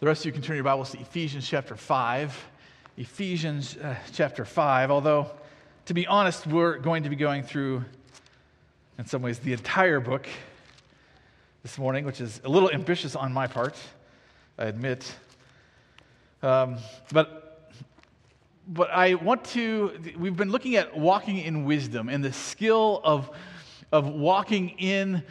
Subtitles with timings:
[0.00, 2.48] The rest of you can turn your Bibles to Ephesians chapter 5.
[2.96, 5.30] Ephesians uh, chapter 5, although,
[5.84, 7.84] to be honest, we're going to be going through,
[8.96, 10.26] in some ways, the entire book
[11.62, 13.76] this morning, which is a little ambitious on my part,
[14.58, 15.14] I admit.
[16.42, 16.78] Um,
[17.12, 17.70] but,
[18.66, 23.30] but I want to, we've been looking at walking in wisdom and the skill of,
[23.92, 25.22] of walking in.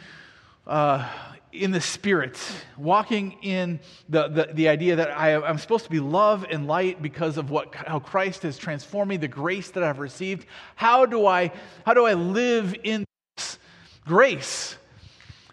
[0.64, 1.08] Uh,
[1.52, 2.38] in the Spirit,
[2.76, 7.02] walking in the, the, the idea that I, am supposed to be love and light
[7.02, 10.46] because of what, how Christ has transformed me, the grace that I've received.
[10.76, 11.52] How do I,
[11.84, 13.04] how do I live in
[14.04, 14.76] grace?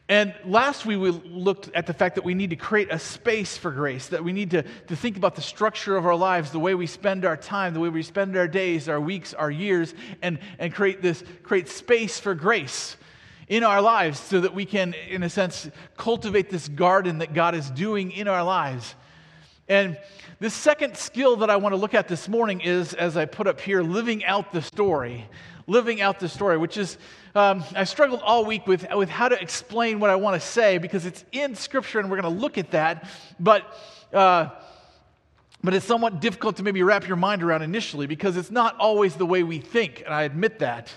[0.09, 3.57] And last week we looked at the fact that we need to create a space
[3.57, 6.59] for grace, that we need to, to think about the structure of our lives, the
[6.59, 9.93] way we spend our time, the way we spend our days, our weeks, our years,
[10.21, 12.95] and, and create this create space for grace
[13.47, 17.55] in our lives so that we can, in a sense, cultivate this garden that God
[17.55, 18.95] is doing in our lives.
[19.69, 19.97] And
[20.39, 23.47] the second skill that I want to look at this morning is, as I put
[23.47, 25.25] up here, living out the story.
[25.65, 26.97] Living out the story, which is,
[27.35, 30.77] um, I struggled all week with, with how to explain what I want to say
[30.77, 33.09] because it's in Scripture and we're going to look at that.
[33.37, 33.65] But,
[34.13, 34.49] uh,
[35.61, 39.15] but it's somewhat difficult to maybe wrap your mind around initially because it's not always
[39.15, 40.89] the way we think, and I admit that.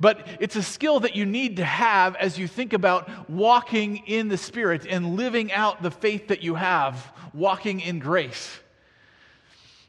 [0.00, 4.28] But it's a skill that you need to have as you think about walking in
[4.28, 8.58] the Spirit and living out the faith that you have, walking in grace.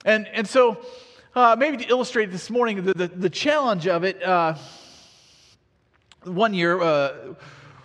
[0.04, 0.78] And, and so,
[1.36, 4.56] uh, maybe to illustrate this morning, the, the, the challenge of it, uh,
[6.24, 7.36] one year, uh,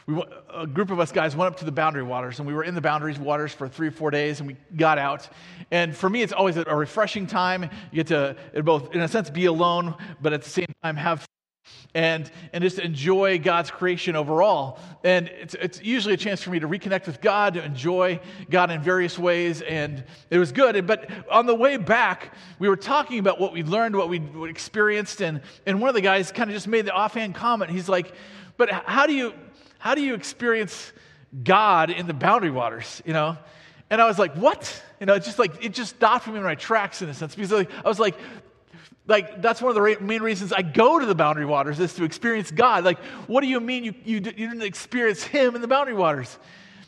[0.07, 2.65] we, a group of us guys went up to the boundary waters and we were
[2.65, 5.29] in the boundaries waters for three or four days and we got out
[5.71, 9.31] and for me it's always a refreshing time you get to both in a sense
[9.31, 11.25] be alone but at the same time have
[11.95, 14.79] and, and just enjoy God's creation overall.
[15.03, 18.71] And it's, it's usually a chance for me to reconnect with God, to enjoy God
[18.71, 20.87] in various ways, and it was good.
[20.87, 25.21] But on the way back, we were talking about what we learned, what we experienced,
[25.21, 27.71] and, and one of the guys kind of just made the offhand comment.
[27.71, 28.15] He's like,
[28.57, 29.35] But how do you,
[29.79, 30.93] how do you experience
[31.43, 33.37] God in the boundary waters, you know?
[33.89, 34.83] And I was like, What?
[35.01, 37.35] You know, it just like, it just stopped me in my tracks in a sense
[37.35, 38.17] because I was like,
[39.11, 42.05] like, that's one of the main reasons I go to the boundary waters is to
[42.05, 42.85] experience God.
[42.85, 46.39] Like, what do you mean you, you, you didn't experience Him in the boundary waters?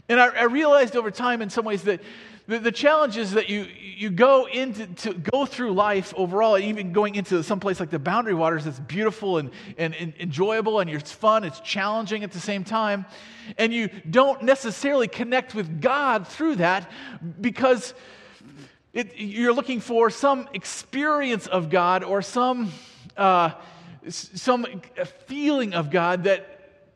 [0.08, 2.00] And I, I realized over time, in some ways, that
[2.46, 6.92] the, the challenge is that you, you go into to go through life overall, even
[6.92, 10.90] going into some place like the boundary waters that's beautiful and, and, and enjoyable and
[10.90, 13.04] it's fun, it's challenging at the same time.
[13.58, 16.90] And you don't necessarily connect with God through that
[17.40, 17.94] because
[18.92, 22.72] it, you're looking for some experience of God or some,
[23.16, 23.52] uh,
[24.08, 24.66] some
[25.26, 26.51] feeling of God that,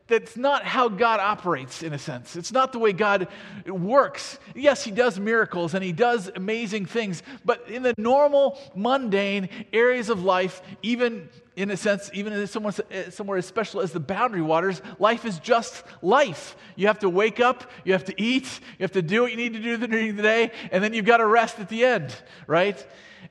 [0.07, 2.35] that's not how God operates, in a sense.
[2.35, 3.27] It's not the way God
[3.65, 4.39] works.
[4.55, 10.09] Yes, He does miracles and He does amazing things, but in the normal, mundane areas
[10.09, 12.73] of life, even in a sense, even in somewhere,
[13.09, 16.55] somewhere as special as the boundary waters, life is just life.
[16.75, 19.37] You have to wake up, you have to eat, you have to do what you
[19.37, 22.15] need to do during the day, and then you've got to rest at the end,
[22.45, 22.85] right?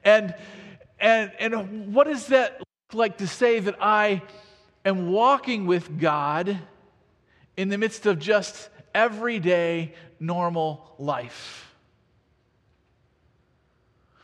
[0.05, 0.35] And
[0.99, 4.23] and and what does that look like to say that I
[4.87, 6.59] am walking with God
[7.57, 11.75] in the midst of just everyday normal life?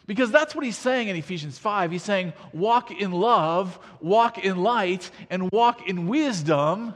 [0.07, 1.91] Because that's what he's saying in Ephesians 5.
[1.91, 6.95] He's saying, walk in love, walk in light, and walk in wisdom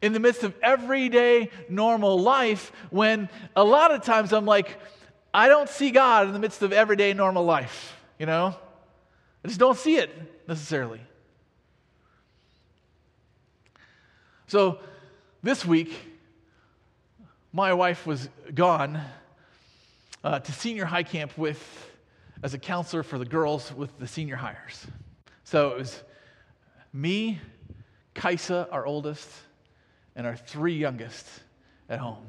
[0.00, 4.76] in the midst of everyday normal life when a lot of times I'm like,
[5.32, 8.54] I don't see God in the midst of everyday normal life, you know?
[9.44, 10.10] I just don't see it
[10.48, 11.00] necessarily.
[14.48, 14.78] So
[15.42, 15.92] this week,
[17.52, 18.98] my wife was gone
[20.24, 21.62] uh, to senior high camp with
[22.42, 24.86] as a counselor for the girls with the senior hires.
[25.44, 26.02] So it was
[26.94, 27.40] me,
[28.14, 29.28] Kaisa, our oldest,
[30.16, 31.26] and our three youngest
[31.90, 32.26] at home.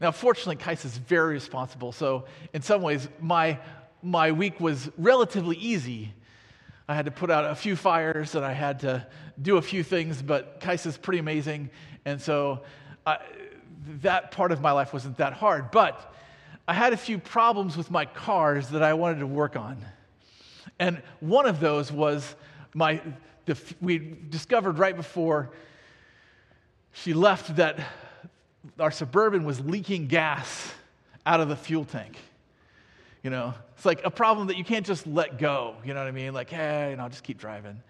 [0.00, 1.90] Now, fortunately, Kaisa is very responsible.
[1.90, 3.58] So, in some ways, my,
[4.00, 6.14] my week was relatively easy.
[6.90, 9.06] I had to put out a few fires and I had to
[9.40, 11.70] do a few things, but Kaisa's pretty amazing.
[12.04, 12.62] And so,
[13.06, 13.18] I,
[14.02, 15.70] that part of my life wasn't that hard.
[15.70, 16.12] But
[16.66, 19.78] I had a few problems with my cars that I wanted to work on.
[20.80, 22.34] And one of those was
[22.74, 23.00] my,
[23.46, 25.50] the, we discovered right before
[26.90, 27.78] she left that
[28.80, 30.72] our Suburban was leaking gas
[31.24, 32.16] out of the fuel tank.
[33.22, 35.76] You know, it's like a problem that you can't just let go.
[35.84, 36.32] You know what I mean?
[36.32, 37.82] Like, hey, you know, I'll just keep driving.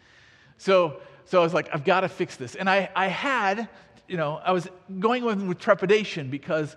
[0.59, 2.57] So, so I was like, I've got to fix this.
[2.57, 3.69] And I, I had,
[4.09, 4.69] you know, I was
[4.99, 6.75] going with, with trepidation because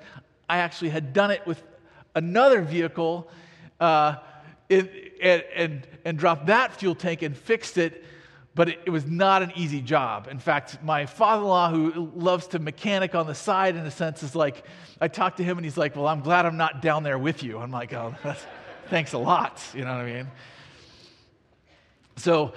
[0.48, 1.62] I actually had done it with
[2.16, 3.30] another vehicle
[3.80, 4.18] uh,
[4.70, 8.06] it, and, and, and dropped that fuel tank and fixed it
[8.56, 10.28] but it, it, was not an easy job.
[10.30, 13.92] In fact, my father in law, who loves to mechanic on the side, in a
[13.92, 14.64] sense, is like,
[15.02, 17.44] I talked to him and he's like, Well, I'm glad I'm not down there with
[17.44, 17.58] you.
[17.58, 18.16] I'm like, Oh,
[18.90, 19.62] thanks a lot.
[19.74, 20.28] You know what I mean?
[22.18, 22.54] So,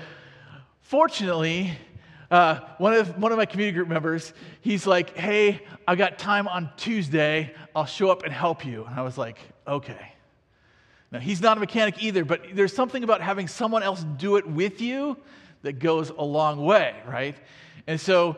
[0.83, 1.73] fortunately,
[2.31, 6.47] uh, one, of, one of my community group members, he's like, Hey, I got time
[6.47, 7.55] on Tuesday.
[7.75, 8.85] I'll show up and help you.
[8.85, 10.13] And I was like, Okay.
[11.11, 14.47] Now, he's not a mechanic either, but there's something about having someone else do it
[14.47, 15.17] with you
[15.67, 17.37] that goes a long way, right?
[17.87, 18.37] And so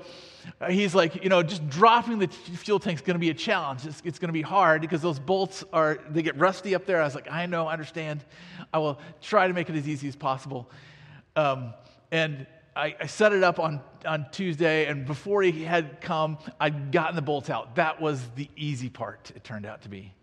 [0.61, 3.35] uh, he's like, you know, just dropping the fuel tank is going to be a
[3.35, 3.87] challenge.
[3.87, 7.01] It's, it's going to be hard because those bolts are, they get rusty up there.
[7.01, 8.25] I was like, I know, I understand.
[8.73, 10.71] I will try to make it as easy as possible.
[11.37, 11.75] Um,
[12.11, 16.93] and I, I, set it up on, on Tuesday, and before he had come, I'd
[16.93, 17.77] gotten the bolts out.
[17.77, 20.15] That was the easy part, it turned out to be.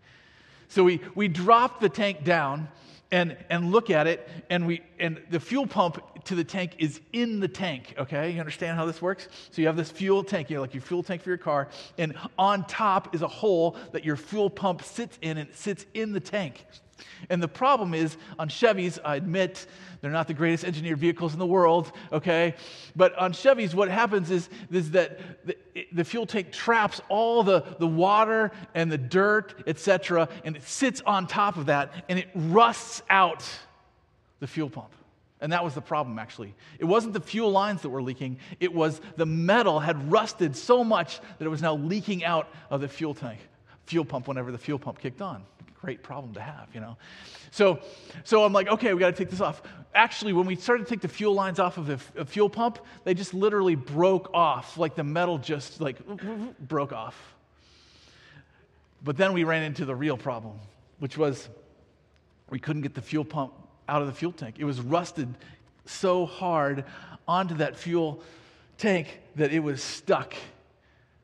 [0.68, 2.68] So we, we dropped the tank down
[3.16, 7.00] and, and look at it, and, we, and the fuel pump to the tank is
[7.14, 8.30] in the tank, okay?
[8.30, 9.28] You understand how this works?
[9.52, 11.68] So you have this fuel tank, you know, like your fuel tank for your car,
[11.96, 15.86] and on top is a hole that your fuel pump sits in, and it sits
[15.94, 16.66] in the tank.
[17.30, 19.66] And the problem is on Chevys, I admit,
[20.00, 22.54] they're not the greatest engineered vehicles in the world, okay?
[22.94, 25.56] But on Chevys, what happens is, is that the,
[25.92, 31.02] the fuel tank traps all the, the water and the dirt, etc., and it sits
[31.06, 33.44] on top of that and it rusts out
[34.40, 34.92] the fuel pump.
[35.40, 36.54] And that was the problem, actually.
[36.78, 40.82] It wasn't the fuel lines that were leaking, it was the metal had rusted so
[40.82, 43.40] much that it was now leaking out of the fuel tank,
[43.84, 45.44] fuel pump whenever the fuel pump kicked on
[45.86, 46.96] great problem to have, you know.
[47.52, 47.78] So,
[48.24, 49.62] so I'm like, okay, we got to take this off.
[49.94, 53.14] Actually, when we started to take the fuel lines off of the fuel pump, they
[53.14, 55.98] just literally broke off, like the metal just like
[56.58, 57.16] broke off.
[59.04, 60.58] But then we ran into the real problem,
[60.98, 61.48] which was
[62.50, 63.52] we couldn't get the fuel pump
[63.88, 64.56] out of the fuel tank.
[64.58, 65.32] It was rusted
[65.84, 66.82] so hard
[67.28, 68.24] onto that fuel
[68.76, 70.34] tank that it was stuck.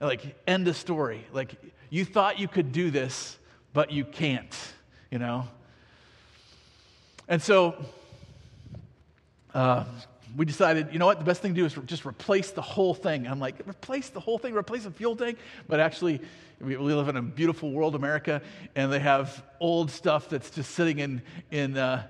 [0.01, 1.27] Like, end of story.
[1.33, 1.57] Like,
[1.91, 3.39] you thought you could do this,
[3.73, 4.55] but you can't,
[5.11, 5.47] you know?
[7.29, 7.77] And so
[9.55, 9.85] uh,
[10.37, 12.95] we decided, you know what, the best thing to do is just replace the whole
[12.95, 13.27] thing.
[13.27, 15.39] I'm like, replace the whole thing, replace the fuel tank?
[15.69, 16.21] But actually,
[16.61, 18.41] we, live in a beautiful world, America,
[18.75, 22.07] and they have old stuff that's just sitting in, in, uh,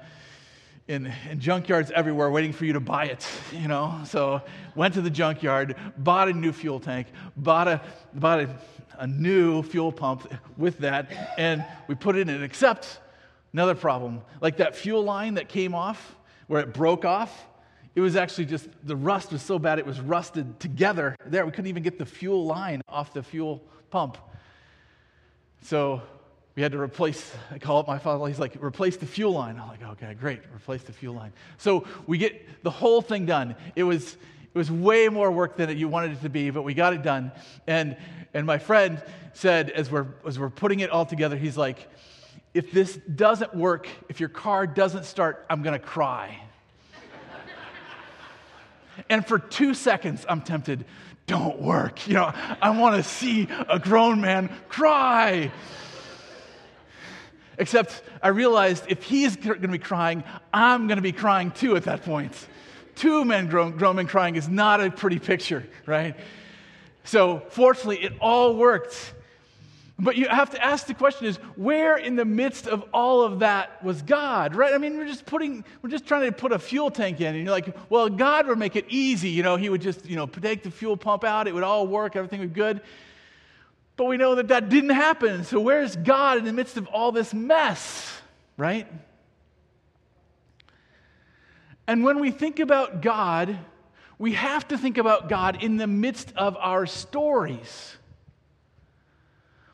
[0.88, 4.00] in, in, junkyards everywhere waiting for you to buy it, you know?
[4.04, 4.42] So
[4.74, 7.80] went to the junkyard, bought a new fuel tank, bought a,
[8.14, 8.48] bought a
[8.98, 12.42] a new fuel pump with that, and we put it in.
[12.42, 13.00] Except
[13.52, 16.16] another problem, like that fuel line that came off,
[16.46, 17.46] where it broke off,
[17.94, 21.44] it was actually just the rust was so bad it was rusted together there.
[21.44, 24.16] We couldn't even get the fuel line off the fuel pump.
[25.62, 26.02] So
[26.54, 29.58] we had to replace, I call up my father, he's like, replace the fuel line.
[29.58, 31.32] I'm like, okay, great, replace the fuel line.
[31.58, 33.56] So we get the whole thing done.
[33.76, 34.16] It was
[34.54, 37.02] it was way more work than you wanted it to be, but we got it
[37.02, 37.32] done.
[37.66, 37.96] And,
[38.34, 39.02] and my friend
[39.32, 41.88] said, as we're, as we're putting it all together, he's like,
[42.52, 46.38] if this doesn't work, if your car doesn't start, I'm going to cry.
[49.08, 50.84] and for two seconds, I'm tempted,
[51.26, 52.06] don't work.
[52.06, 55.50] You know, I want to see a grown man cry.
[57.56, 61.74] Except I realized if he's going to be crying, I'm going to be crying too
[61.76, 62.34] at that point
[62.94, 63.48] two men
[63.94, 66.16] men crying is not a pretty picture, right?
[67.04, 69.14] So, fortunately, it all worked.
[69.98, 73.40] But you have to ask the question is where in the midst of all of
[73.40, 74.74] that was God, right?
[74.74, 77.44] I mean, we're just putting, we're just trying to put a fuel tank in, and
[77.44, 79.30] you're like, well, God would make it easy.
[79.30, 81.86] You know, He would just, you know, take the fuel pump out, it would all
[81.86, 82.80] work, everything would be good.
[83.96, 85.44] But we know that that didn't happen.
[85.44, 88.10] So, where's God in the midst of all this mess,
[88.56, 88.88] right?
[91.86, 93.58] And when we think about God,
[94.18, 97.96] we have to think about God in the midst of our stories.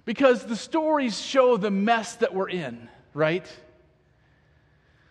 [0.04, 3.46] Because the stories show the mess that we're in, right?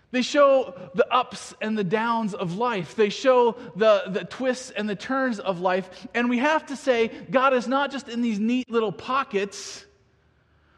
[0.09, 2.95] They show the ups and the downs of life.
[2.95, 6.07] They show the, the twists and the turns of life.
[6.15, 9.85] And we have to say, God is not just in these neat little pockets,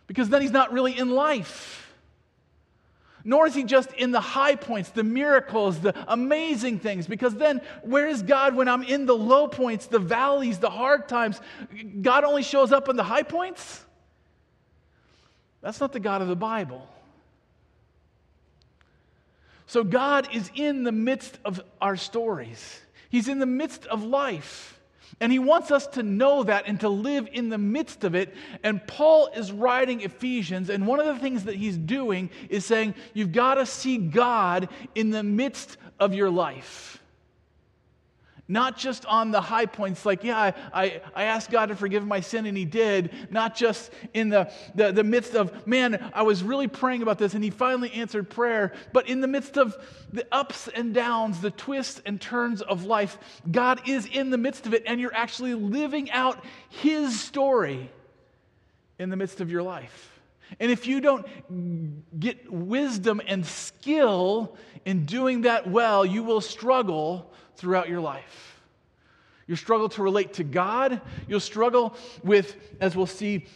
[0.08, 1.89] because then He's not really in life.
[3.24, 7.62] Nor is he just in the high points, the miracles, the amazing things, because then
[7.84, 11.42] where is God when I'm in the low points, the valleys, the hard times?
[12.02, 13.84] God only shows up in the high points?
[15.62, 16.88] That's not the God of the Bible.
[19.68, 24.79] So God is in the midst of our stories, He's in the midst of life.
[25.20, 28.34] And he wants us to know that and to live in the midst of it.
[28.64, 32.96] And Paul is writing Ephesians, and one of the things that he's doing is saying,
[33.14, 36.99] You've got to see God in the midst of your life.
[38.52, 42.06] Not just on the high points, like, yeah, I, I, I, asked God to forgive
[42.06, 43.12] my sin and He did.
[43.30, 47.36] Not just in the, the, the midst of, man, I was really praying about this
[47.36, 48.74] and He finally answered prayer.
[48.92, 49.78] But in the midst of
[50.12, 53.20] the ups and downs, the twists and turns of life,
[53.52, 57.92] God is in the midst of it and you're actually living out His story
[58.98, 60.19] in the midst of your life.
[60.60, 61.26] And if you don't
[62.20, 68.62] get wisdom and skill in doing that well, you will struggle throughout your life.
[69.46, 71.02] You'll struggle to relate to God.
[71.28, 73.48] You'll struggle with, as we'll see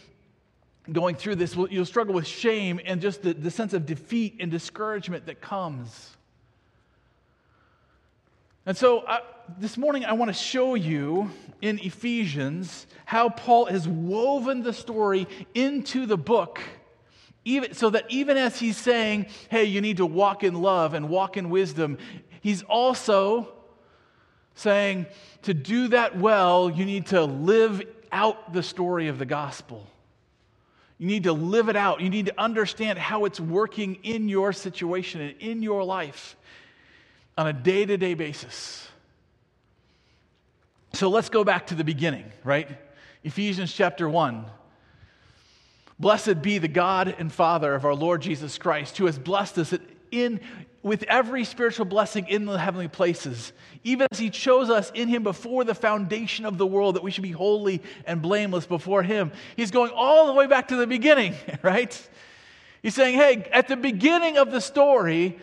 [0.90, 4.50] going through this, you'll struggle with shame and just the, the sense of defeat and
[4.50, 6.16] discouragement that comes.
[8.66, 9.18] And so uh,
[9.58, 15.26] this morning, I want to show you in Ephesians how Paul has woven the story
[15.54, 16.60] into the book.
[17.44, 21.08] Even, so that even as he's saying, hey, you need to walk in love and
[21.08, 21.98] walk in wisdom,
[22.40, 23.52] he's also
[24.54, 25.06] saying
[25.42, 29.86] to do that well, you need to live out the story of the gospel.
[30.98, 32.00] You need to live it out.
[32.00, 36.36] You need to understand how it's working in your situation and in your life
[37.36, 38.88] on a day to day basis.
[40.92, 42.68] So let's go back to the beginning, right?
[43.24, 44.46] Ephesians chapter 1.
[45.98, 49.74] Blessed be the God and Father of our Lord Jesus Christ, who has blessed us
[50.10, 50.40] in,
[50.82, 53.52] with every spiritual blessing in the heavenly places,
[53.84, 57.10] even as He chose us in Him before the foundation of the world, that we
[57.10, 59.30] should be holy and blameless before Him.
[59.56, 62.08] He's going all the way back to the beginning, right?
[62.82, 65.38] He's saying, hey, at the beginning of the story,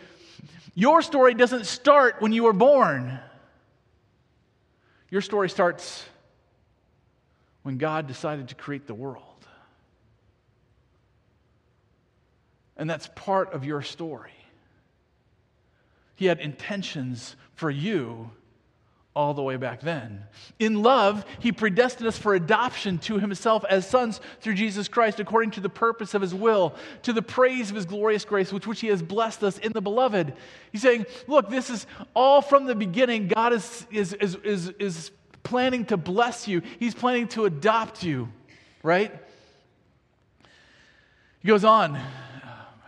[0.76, 3.20] your story doesn't start when you were born.
[5.10, 6.06] Your story starts
[7.64, 9.31] when God decided to create the world.
[12.78, 14.32] And that's part of your story.
[16.16, 18.32] He had intentions for you
[19.14, 20.24] all the way back then.
[20.60, 25.52] In love, He predestined us for adoption to Himself as sons through Jesus Christ, according
[25.52, 28.80] to the purpose of His will, to the praise of His glorious grace, with which
[28.80, 30.34] He has blessed us in the beloved.
[30.72, 33.28] He's saying, Look, this is all from the beginning.
[33.28, 35.12] God is, is, is, is, is
[35.44, 38.30] planning to bless you, He's planning to adopt you,
[38.82, 39.14] right?
[41.40, 42.00] He goes on.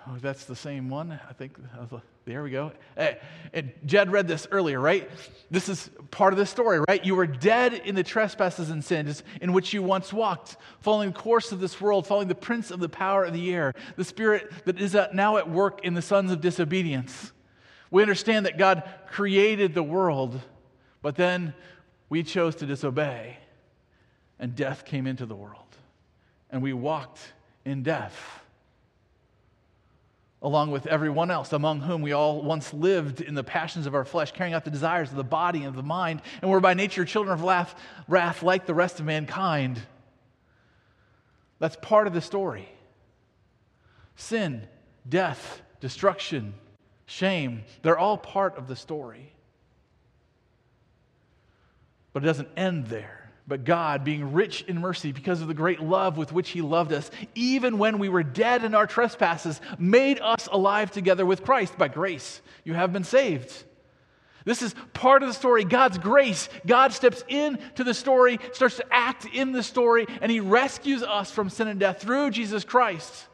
[0.05, 1.17] Oh, that's the same one.
[1.29, 1.57] I think
[2.25, 2.73] there we go.
[2.97, 3.13] Eh,
[3.53, 5.09] hey, Jed read this earlier, right?
[5.49, 7.03] This is part of the story, right?
[7.05, 11.19] You were dead in the trespasses and sins in which you once walked, following the
[11.19, 14.51] course of this world, following the prince of the power of the air, the spirit
[14.65, 17.31] that is now at work in the sons of disobedience.
[17.89, 20.39] We understand that God created the world,
[21.01, 21.53] but then
[22.09, 23.37] we chose to disobey,
[24.37, 25.77] and death came into the world,
[26.49, 27.19] and we walked
[27.63, 28.42] in death
[30.43, 34.03] along with everyone else, among whom we all once lived in the passions of our
[34.03, 36.73] flesh, carrying out the desires of the body and of the mind, and were by
[36.73, 37.73] nature children of wrath,
[38.09, 39.81] wrath like the rest of mankind.
[41.59, 42.67] That's part of the story.
[44.17, 44.67] Sin,
[45.07, 46.53] death, destruction,
[47.05, 49.31] shame, they're all part of the story.
[52.11, 53.22] But it doesn't end there.
[53.45, 56.93] But God, being rich in mercy because of the great love with which He loved
[56.93, 61.77] us, even when we were dead in our trespasses, made us alive together with Christ.
[61.77, 63.65] By grace, you have been saved.
[64.45, 65.63] This is part of the story.
[65.65, 66.49] God's grace.
[66.65, 71.31] God steps into the story, starts to act in the story, and He rescues us
[71.31, 73.27] from sin and death through Jesus Christ.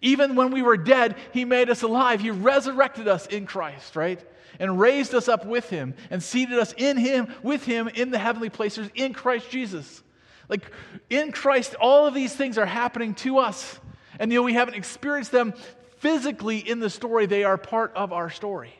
[0.00, 2.20] Even when we were dead, He made us alive.
[2.20, 4.20] He resurrected us in Christ, right?
[4.58, 8.18] and raised us up with him and seated us in him, with him in the
[8.18, 10.02] heavenly places in Christ Jesus.
[10.48, 10.70] Like
[11.08, 13.78] in Christ, all of these things are happening to us.
[14.18, 15.54] And though we haven't experienced them
[15.98, 18.74] physically in the story, they are part of our story.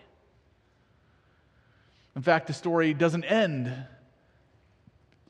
[2.15, 3.73] In fact, the story doesn't end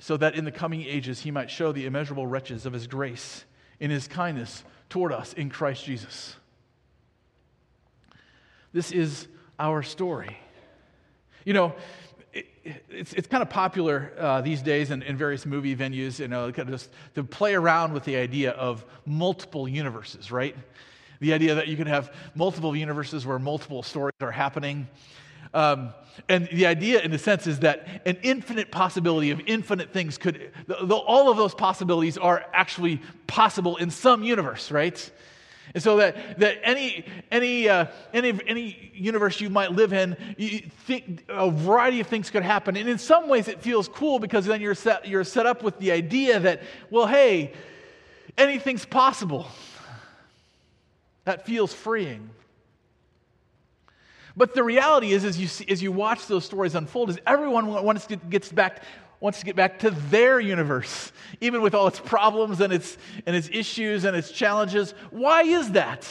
[0.01, 3.45] so that in the coming ages he might show the immeasurable riches of his grace
[3.79, 6.37] in his kindness toward us in Christ Jesus.
[8.73, 9.27] This is
[9.59, 10.37] our story.
[11.45, 11.75] You know,
[12.33, 12.47] it,
[12.91, 16.53] it's, it's kind of popular uh, these days in, in, various movie venues, you know,
[16.53, 20.55] kind of just to play around with the idea of multiple universes, right?
[21.21, 24.89] The idea that you can have multiple universes where multiple stories are happening.
[25.55, 25.93] Um,
[26.29, 30.53] and the idea, in a sense, is that an infinite possibility of infinite things could,
[30.91, 35.11] all of those possibilities are actually possible in some universe, right?
[35.75, 40.63] And so that, that any, any, uh, any, any universe you might live in, you
[40.87, 42.77] think a variety of things could happen.
[42.77, 45.79] And in some ways it feels cool because then you're set, you're set up with
[45.79, 47.53] the idea that, well, hey,
[48.37, 49.47] anything's possible.
[51.25, 52.31] That feels freeing.
[54.37, 57.67] But the reality is, as you, see, as you watch those stories unfold, is everyone
[57.67, 58.83] wants to, gets back,
[59.19, 62.97] wants to get back to their universe, even with all its problems and its,
[63.27, 64.93] and its issues and its challenges.
[65.11, 66.07] Why is that?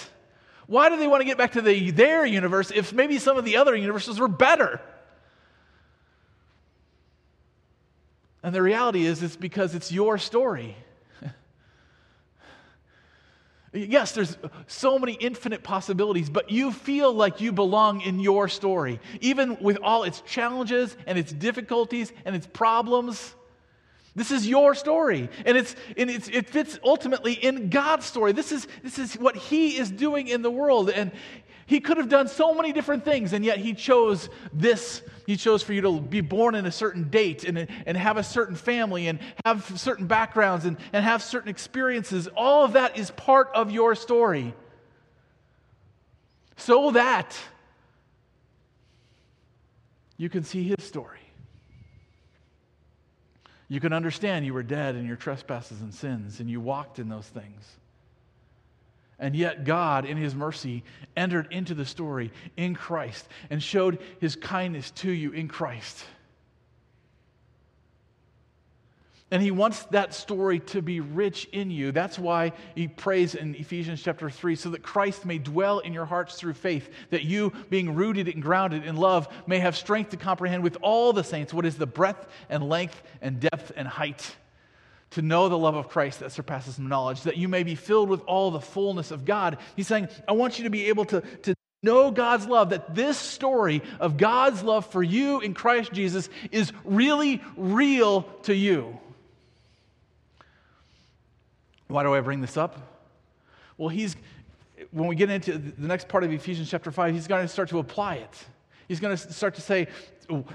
[0.67, 3.45] Why do they want to get back to the, their universe if maybe some of
[3.45, 4.79] the other universes were better?
[8.43, 10.75] And the reality is, it's because it's your story.
[13.71, 14.35] Yes, there's
[14.67, 19.77] so many infinite possibilities, but you feel like you belong in your story, even with
[19.83, 23.35] all its challenges and its difficulties and its problems.
[24.15, 28.31] This is your story, and, it's, and it's, it fits ultimately in God's story.
[28.31, 31.11] This is, this is what He is doing in the world, and
[31.69, 35.03] he could have done so many different things, and yet he chose this.
[35.27, 38.23] He chose for you to be born in a certain date and, and have a
[38.23, 42.27] certain family and have certain backgrounds and, and have certain experiences.
[42.35, 44.55] All of that is part of your story.
[46.57, 47.37] So that
[50.17, 51.19] you can see his story.
[53.67, 57.09] You can understand you were dead in your trespasses and sins, and you walked in
[57.09, 57.63] those things.
[59.19, 60.83] And yet, God, in His mercy,
[61.17, 66.05] entered into the story in Christ and showed His kindness to you in Christ.
[69.31, 71.91] And he wants that story to be rich in you.
[71.91, 76.05] That's why he prays in Ephesians chapter 3 so that Christ may dwell in your
[76.05, 80.17] hearts through faith, that you, being rooted and grounded in love, may have strength to
[80.17, 84.35] comprehend with all the saints what is the breadth and length and depth and height
[85.11, 88.21] to know the love of Christ that surpasses knowledge, that you may be filled with
[88.21, 89.57] all the fullness of God.
[89.75, 93.17] He's saying, I want you to be able to, to know God's love, that this
[93.17, 98.99] story of God's love for you in Christ Jesus is really real to you.
[101.87, 102.77] Why do I bring this up?
[103.77, 104.15] Well, he's
[104.91, 107.69] when we get into the next part of Ephesians chapter 5, he's going to start
[107.69, 108.45] to apply it.
[108.87, 109.87] He's going to start to say,
[110.29, 110.45] oh,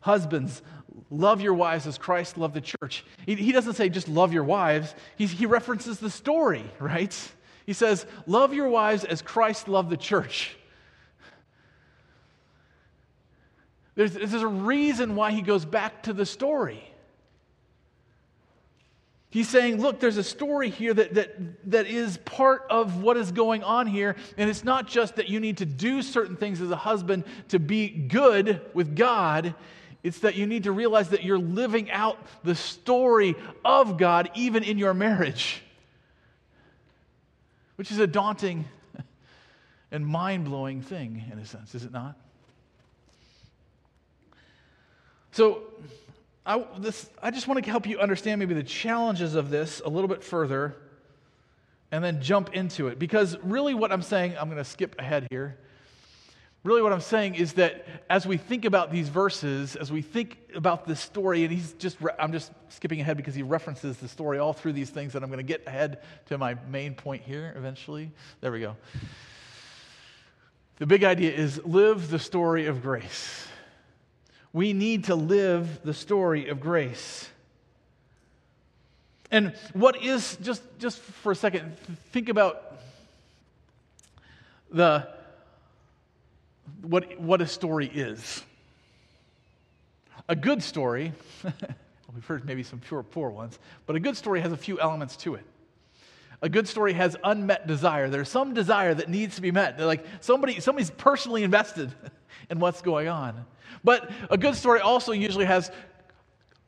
[0.00, 0.62] Husbands,
[1.10, 3.04] love your wives as Christ loved the church.
[3.26, 7.16] He, he doesn't say just love your wives, he, he references the story, right?
[7.66, 10.56] He says, Love your wives as Christ loved the church.
[13.94, 16.88] There's, there's a reason why he goes back to the story.
[19.30, 23.30] He's saying, look, there's a story here that, that, that is part of what is
[23.30, 24.16] going on here.
[24.38, 27.58] And it's not just that you need to do certain things as a husband to
[27.58, 29.54] be good with God.
[30.02, 33.34] It's that you need to realize that you're living out the story
[33.64, 35.62] of God even in your marriage,
[37.76, 38.64] which is a daunting
[39.90, 42.16] and mind blowing thing, in a sense, is it not?
[45.32, 45.62] So,
[46.46, 49.88] I, this, I just want to help you understand maybe the challenges of this a
[49.88, 50.74] little bit further
[51.90, 52.98] and then jump into it.
[52.98, 55.58] Because really, what I'm saying, I'm going to skip ahead here
[56.64, 60.38] Really, what I'm saying is that as we think about these verses, as we think
[60.56, 64.38] about this story, and he's just, I'm just skipping ahead because he references the story
[64.38, 67.54] all through these things, and I'm going to get ahead to my main point here
[67.56, 68.10] eventually.
[68.40, 68.76] There we go.
[70.78, 73.46] The big idea is live the story of grace.
[74.52, 77.28] We need to live the story of grace.
[79.30, 81.76] And what is, just, just for a second,
[82.12, 82.78] think about
[84.70, 85.08] the
[86.82, 88.42] what, what a story is.
[90.28, 91.12] A good story,
[92.14, 95.16] we've heard maybe some pure poor ones, but a good story has a few elements
[95.18, 95.44] to it.
[96.40, 98.08] A good story has unmet desire.
[98.08, 99.76] There's some desire that needs to be met.
[99.76, 101.92] They're like somebody, somebody's personally invested
[102.50, 103.44] in what's going on.
[103.82, 105.70] But a good story also usually has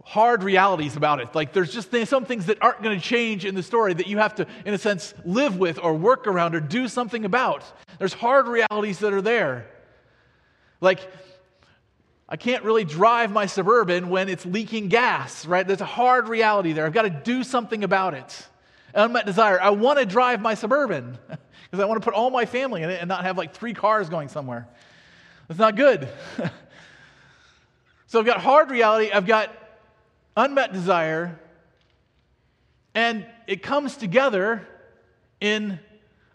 [0.04, 1.34] hard realities about it.
[1.34, 4.18] Like there's just some things that aren't going to change in the story that you
[4.18, 7.62] have to, in a sense, live with or work around or do something about.
[7.98, 9.66] There's hard realities that are there.
[10.80, 11.00] Like,
[12.28, 15.66] I can't really drive my Suburban when it's leaking gas, right?
[15.66, 16.86] There's a hard reality there.
[16.86, 18.46] I've got to do something about it.
[18.94, 19.60] Unmet desire.
[19.60, 22.90] I want to drive my Suburban because I want to put all my family in
[22.90, 24.68] it and not have like three cars going somewhere.
[25.48, 26.08] That's not good.
[28.06, 29.52] so I've got hard reality, I've got
[30.36, 31.38] unmet desire,
[32.94, 34.66] and it comes together
[35.40, 35.78] in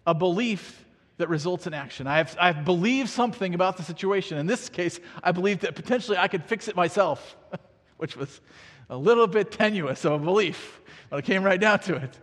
[0.05, 0.84] a belief
[1.17, 2.07] that results in action.
[2.07, 4.37] I have, I've believed something about the situation.
[4.37, 7.37] In this case, I believed that potentially I could fix it myself,
[7.97, 8.41] which was
[8.89, 12.19] a little bit tenuous of a belief, but it came right down to it.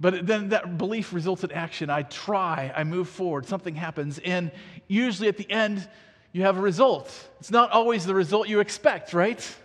[0.00, 1.88] But then that belief results in action.
[1.88, 4.50] I try, I move forward, something happens, and
[4.88, 5.88] usually at the end,
[6.32, 7.12] you have a result.
[7.40, 9.56] It's not always the result you expect, right?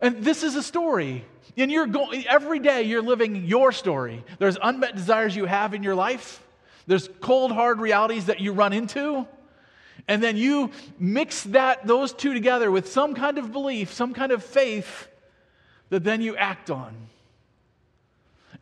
[0.00, 1.24] And this is a story.
[1.56, 4.24] And you're going every day you're living your story.
[4.38, 6.42] There's unmet desires you have in your life.
[6.86, 9.26] There's cold hard realities that you run into.
[10.06, 14.32] And then you mix that those two together with some kind of belief, some kind
[14.32, 15.08] of faith
[15.90, 16.94] that then you act on.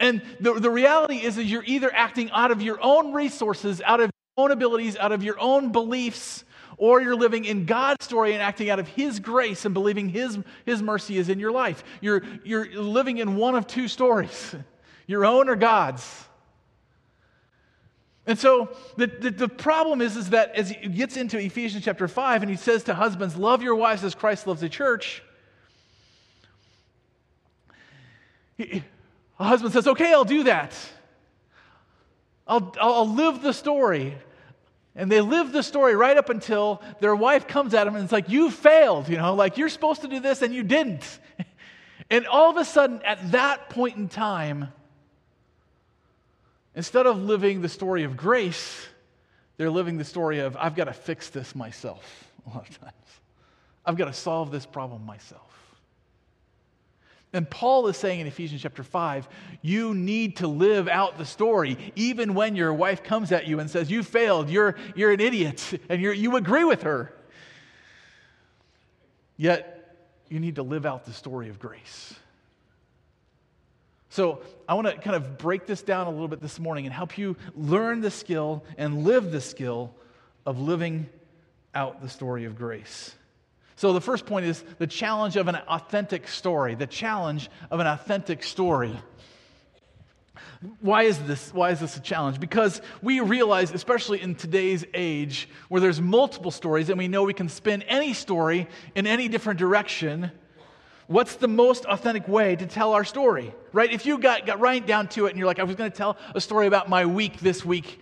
[0.00, 4.00] And the, the reality is, is you're either acting out of your own resources, out
[4.00, 6.44] of your own abilities, out of your own beliefs,
[6.78, 10.38] or you're living in God's story and acting out of His grace and believing His,
[10.64, 11.82] His mercy is in your life.
[12.00, 14.54] You're, you're living in one of two stories
[15.06, 16.24] your own or God's.
[18.26, 22.08] And so the, the, the, problem is, is that as he gets into Ephesians chapter
[22.08, 25.22] 5 and he says to husbands, Love your wives as Christ loves the church,
[28.58, 28.82] a
[29.38, 30.74] husband says, Okay, I'll do that.
[32.48, 34.16] I'll, I'll live the story.
[34.96, 38.12] And they live the story right up until their wife comes at them and it's
[38.12, 41.18] like, You failed, you know, like you're supposed to do this and you didn't.
[42.08, 44.68] And all of a sudden, at that point in time,
[46.74, 48.86] instead of living the story of grace,
[49.56, 52.94] they're living the story of, I've got to fix this myself a lot of times.
[53.84, 55.45] I've got to solve this problem myself.
[57.36, 59.28] And Paul is saying in Ephesians chapter 5,
[59.60, 63.70] you need to live out the story, even when your wife comes at you and
[63.70, 67.12] says, You failed, you're, you're an idiot, and you you agree with her.
[69.36, 69.98] Yet,
[70.30, 72.14] you need to live out the story of grace.
[74.08, 76.94] So, I want to kind of break this down a little bit this morning and
[76.94, 79.94] help you learn the skill and live the skill
[80.46, 81.06] of living
[81.74, 83.14] out the story of grace.
[83.76, 86.74] So, the first point is the challenge of an authentic story.
[86.74, 88.98] The challenge of an authentic story.
[90.80, 91.52] Why is this?
[91.52, 92.40] Why is this a challenge?
[92.40, 97.34] Because we realize, especially in today's age, where there's multiple stories, and we know we
[97.34, 100.30] can spin any story in any different direction.
[101.06, 103.54] What's the most authentic way to tell our story?
[103.72, 103.92] Right?
[103.92, 105.96] If you got, got right down to it and you're like, I was going to
[105.96, 108.00] tell a story about my week this week,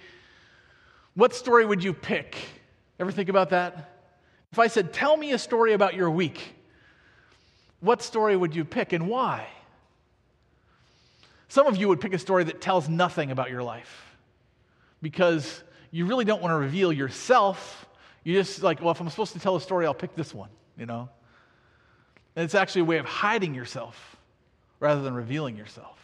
[1.15, 2.37] what story would you pick?
[2.99, 3.94] Ever think about that?
[4.55, 6.55] If I said, Tell me a story about your week,
[7.81, 9.49] what story would you pick and why?
[11.49, 14.15] Some of you would pick a story that tells nothing about your life
[15.03, 17.85] because you really don't want to reveal yourself.
[18.23, 20.51] You just like, well, if I'm supposed to tell a story, I'll pick this one,
[20.79, 21.09] you know?
[22.37, 24.15] And it's actually a way of hiding yourself
[24.79, 25.99] rather than revealing yourself.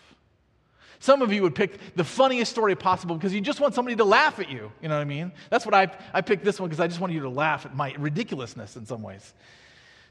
[1.03, 4.05] Some of you would pick the funniest story possible because you just want somebody to
[4.05, 4.71] laugh at you.
[4.83, 5.33] You know what I mean?
[5.49, 7.75] That's what I, I picked this one because I just wanted you to laugh at
[7.75, 9.33] my ridiculousness in some ways,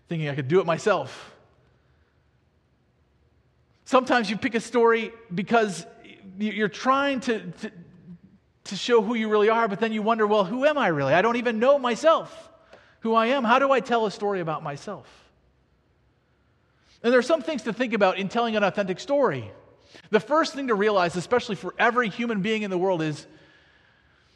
[0.07, 1.35] thinking I could do it myself.
[3.85, 5.85] Sometimes you pick a story because
[6.39, 7.71] you're trying to, to,
[8.65, 11.13] to show who you really are, but then you wonder, well, who am I really?
[11.13, 12.49] I don't even know myself,
[13.01, 13.43] who I am.
[13.43, 15.07] How do I tell a story about myself?
[17.03, 19.51] And there are some things to think about in telling an authentic story.
[20.09, 23.25] The first thing to realize, especially for every human being in the world, is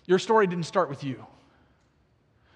[0.06, 1.26] your story didn't start with you.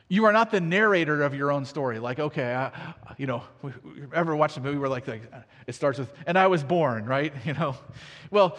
[0.09, 1.99] You are not the narrator of your own story.
[1.99, 2.71] Like, okay, I,
[3.17, 3.43] you know,
[4.13, 5.21] ever watched a movie where like, like
[5.67, 7.33] it starts with, and I was born, right?
[7.45, 7.75] You know,
[8.31, 8.57] well,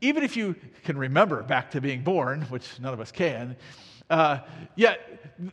[0.00, 3.56] even if you can remember back to being born, which none of us can,
[4.10, 4.38] uh,
[4.76, 5.00] yet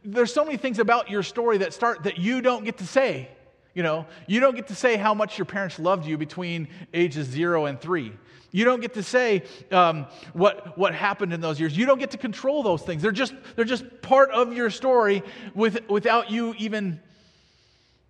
[0.03, 3.29] there's so many things about your story that start that you don't get to say.
[3.73, 7.27] You know, you don't get to say how much your parents loved you between ages
[7.27, 8.11] zero and three.
[8.51, 11.77] You don't get to say um, what, what happened in those years.
[11.77, 13.01] You don't get to control those things.
[13.01, 15.23] They're just, they're just part of your story
[15.55, 16.99] with, without you even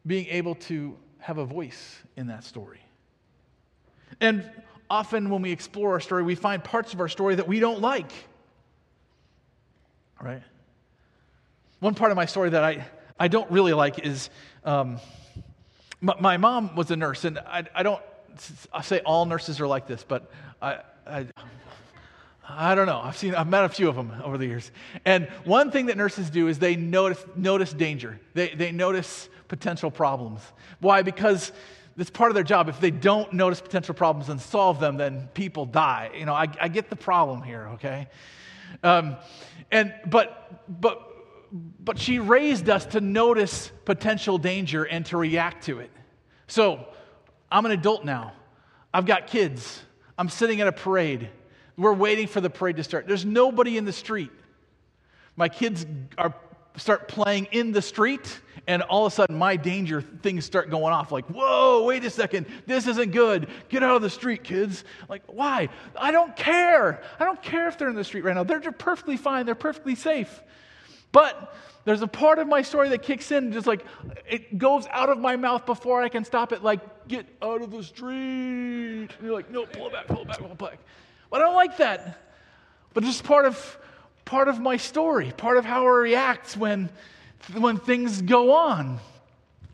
[0.08, 2.82] being able to have a voice in that story.
[4.20, 4.50] And
[4.90, 7.82] often when we explore our story, we find parts of our story that we don't
[7.82, 8.12] like.
[10.20, 10.42] Right?
[11.80, 12.88] One part of my story that I,
[13.20, 14.32] I don't really like is.
[14.64, 15.00] Um,
[16.02, 18.02] my, mom was a nurse, and I, I don't
[18.74, 20.30] I say all nurses are like this, but
[20.62, 21.28] I, I,
[22.48, 23.00] I don't know.
[23.00, 24.72] I've seen, I've met a few of them over the years.
[25.06, 28.20] And one thing that nurses do is they notice, notice danger.
[28.34, 30.42] They, they notice potential problems.
[30.80, 31.02] Why?
[31.02, 31.52] Because
[31.98, 32.70] it's part of their job.
[32.70, 36.12] If they don't notice potential problems and solve them, then people die.
[36.18, 38.08] You know, I, I get the problem here, okay?
[38.84, 39.18] Um,
[39.72, 41.11] and, but, but
[41.52, 45.92] but she raised us to notice potential danger and to react to it.
[46.48, 46.86] So
[47.52, 48.34] I'm an adult now.
[48.94, 49.82] I've got kids.
[50.18, 51.30] I'm sitting at a parade.
[51.78, 53.08] We're waiting for the parade to start.
[53.08, 54.32] There's nobody in the street.
[55.36, 55.86] My kids
[56.18, 56.34] are
[56.78, 60.94] start playing in the street and all of a sudden my danger things start going
[60.94, 63.48] off like, whoa, wait a second, this isn't good.
[63.70, 64.84] Get out of the street, kids.
[65.10, 65.70] Like, why?
[65.96, 67.02] I don't care.
[67.20, 68.44] I don't care if they're in the street right now.
[68.44, 70.42] They're perfectly fine, they're perfectly safe.
[71.12, 73.86] But there's a part of my story that kicks in, just like
[74.30, 77.72] it goes out of my mouth before I can stop it, like, get out of
[77.72, 79.10] the street.
[79.10, 80.80] And you're like, no, pull back, pull back, pull back.
[81.30, 82.20] But I don't like that.
[82.94, 83.78] But is part of
[84.26, 86.90] part of my story, part of how I react when
[87.58, 89.00] when things go on.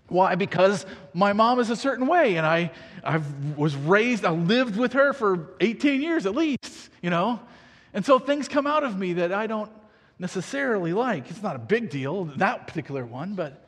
[0.08, 0.36] Why?
[0.36, 2.72] Because my mom is a certain way, and I
[3.04, 3.22] I
[3.56, 7.40] was raised, I lived with her for 18 years at least, you know.
[7.94, 9.72] And so things come out of me that I don't
[10.20, 11.30] necessarily like.
[11.30, 13.64] It's not a big deal, that particular one, but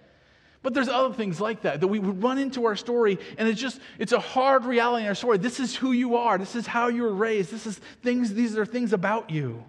[0.61, 3.61] but there's other things like that that we would run into our story and it's
[3.61, 5.37] just it's a hard reality in our story.
[5.37, 6.37] This is who you are.
[6.37, 7.51] This is how you were raised.
[7.51, 9.63] This is things these are things about you.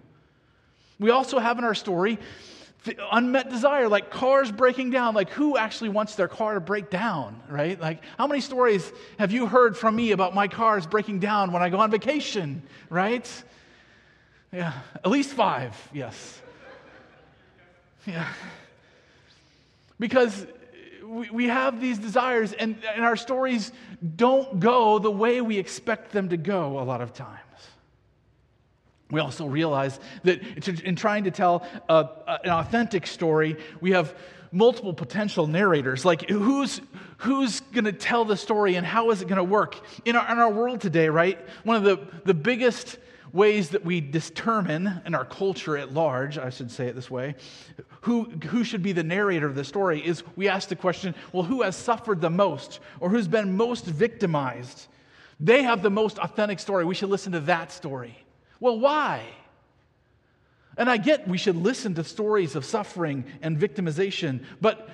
[0.99, 2.19] We also have in our story
[3.11, 5.13] unmet desire, like cars breaking down.
[5.13, 7.79] Like, who actually wants their car to break down, right?
[7.79, 11.61] Like, how many stories have you heard from me about my cars breaking down when
[11.61, 13.29] I go on vacation, right?
[14.51, 16.41] Yeah, at least five, yes.
[18.05, 18.27] Yeah.
[19.99, 20.45] Because
[21.05, 23.71] we, we have these desires, and, and our stories
[24.15, 27.39] don't go the way we expect them to go a lot of times.
[29.11, 32.07] We also realize that in trying to tell a,
[32.43, 34.15] an authentic story, we have
[34.53, 36.05] multiple potential narrators.
[36.05, 36.81] Like, who's,
[37.17, 39.75] who's going to tell the story and how is it going to work?
[40.05, 42.97] In our, in our world today, right, one of the, the biggest
[43.33, 47.35] ways that we determine in our culture at large, I should say it this way,
[48.01, 51.43] who, who should be the narrator of the story is we ask the question well,
[51.43, 54.87] who has suffered the most or who's been most victimized?
[55.39, 56.85] They have the most authentic story.
[56.85, 58.17] We should listen to that story.
[58.59, 59.23] Well, why?
[60.77, 64.89] And I get we should listen to stories of suffering and victimization, but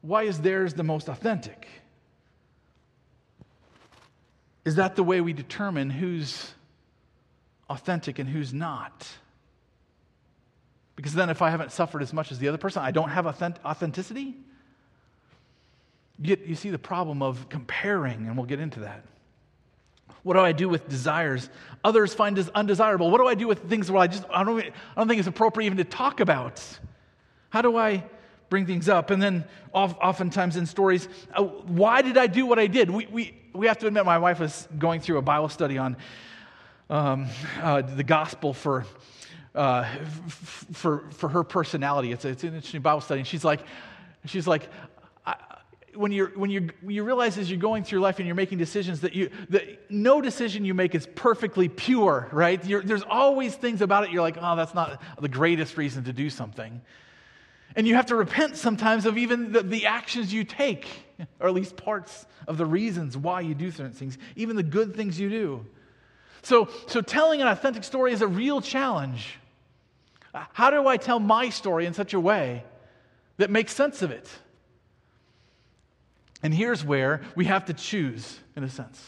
[0.00, 1.66] why is theirs the most authentic?
[4.64, 6.53] Is that the way we determine who's
[7.68, 9.08] authentic and who's not?
[10.96, 13.26] Because then, if I haven't suffered as much as the other person, I don't have
[13.26, 14.34] authenticity?
[16.20, 19.04] You, you see the problem of comparing, and we'll get into that.
[20.22, 21.50] What do I do with desires
[21.82, 23.10] others find as undesirable?
[23.10, 25.28] What do I do with things where I just I don't, I don't think it's
[25.28, 26.62] appropriate even to talk about?
[27.50, 28.04] How do I
[28.48, 29.10] bring things up?
[29.10, 32.90] And then oftentimes in stories, uh, why did I do what I did?
[32.90, 35.96] We, we, we have to admit, my wife was going through a Bible study on
[36.90, 37.26] um,
[37.62, 38.84] uh, the gospel for,
[39.54, 42.12] uh, f- for, for her personality.
[42.12, 43.20] It's, a, it's an interesting Bible study.
[43.20, 43.60] And she's like,
[44.26, 44.68] she's like,
[45.96, 49.00] when, you're, when, you you realize as you're going through life and you're making decisions
[49.02, 52.64] that, you, that no decision you make is perfectly pure, right?
[52.64, 56.12] You're, there's always things about it you're like, oh, that's not the greatest reason to
[56.12, 56.80] do something.
[57.76, 60.86] And you have to repent sometimes of even the, the actions you take,
[61.40, 64.94] or at least parts of the reasons why you do certain things, even the good
[64.94, 65.66] things you do.
[66.44, 69.38] So, so telling an authentic story is a real challenge.
[70.52, 72.64] How do I tell my story in such a way
[73.38, 74.28] that makes sense of it?
[76.42, 79.02] And here's where we have to choose, in a sense.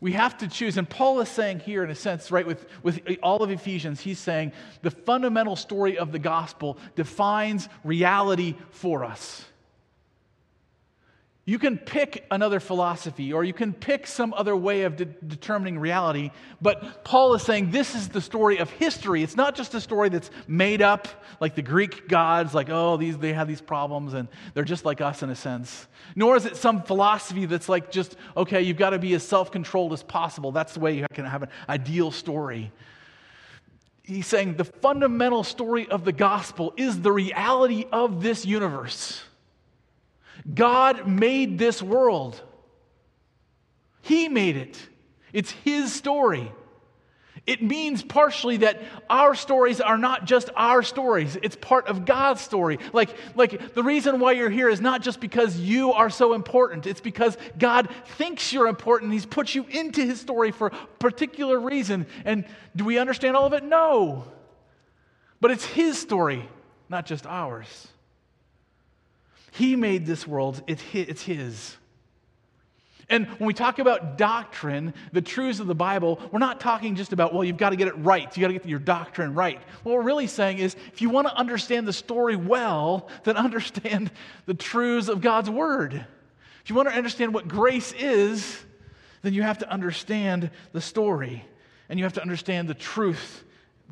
[0.00, 0.76] We have to choose.
[0.76, 4.20] And Paul is saying here, in a sense, right, with, with all of Ephesians, he's
[4.20, 4.52] saying
[4.82, 9.44] the fundamental story of the gospel defines reality for us.
[11.50, 15.80] You can pick another philosophy or you can pick some other way of de- determining
[15.80, 16.30] reality,
[16.62, 19.24] but Paul is saying this is the story of history.
[19.24, 21.08] It's not just a story that's made up
[21.40, 25.00] like the Greek gods, like, oh, these, they have these problems and they're just like
[25.00, 25.88] us in a sense.
[26.14, 29.50] Nor is it some philosophy that's like just, okay, you've got to be as self
[29.50, 30.52] controlled as possible.
[30.52, 32.70] That's the way you can have an ideal story.
[34.04, 39.24] He's saying the fundamental story of the gospel is the reality of this universe.
[40.52, 42.40] God made this world.
[44.02, 44.78] He made it.
[45.32, 46.50] It's His story.
[47.46, 52.40] It means partially that our stories are not just our stories, it's part of God's
[52.40, 52.78] story.
[52.92, 56.86] Like, like the reason why you're here is not just because you are so important,
[56.86, 59.12] it's because God thinks you're important.
[59.12, 62.06] He's put you into His story for a particular reason.
[62.24, 62.44] And
[62.76, 63.64] do we understand all of it?
[63.64, 64.24] No.
[65.40, 66.48] But it's His story,
[66.88, 67.88] not just ours.
[69.52, 71.76] He made this world, it's His.
[73.10, 77.12] And when we talk about doctrine, the truths of the Bible, we're not talking just
[77.12, 78.24] about, well, you've got to get it right.
[78.24, 79.60] You've got to get your doctrine right.
[79.82, 84.12] What we're really saying is if you want to understand the story well, then understand
[84.46, 85.94] the truths of God's Word.
[86.62, 88.64] If you want to understand what grace is,
[89.22, 91.44] then you have to understand the story.
[91.88, 93.42] And you have to understand the truth,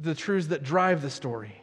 [0.00, 1.60] the truths that drive the story.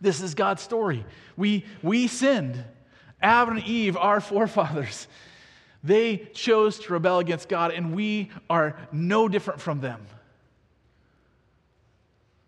[0.00, 1.04] This is God's story.
[1.36, 2.64] We, we sinned.
[3.22, 5.06] Adam and Eve, our forefathers,
[5.82, 10.06] they chose to rebel against God, and we are no different from them.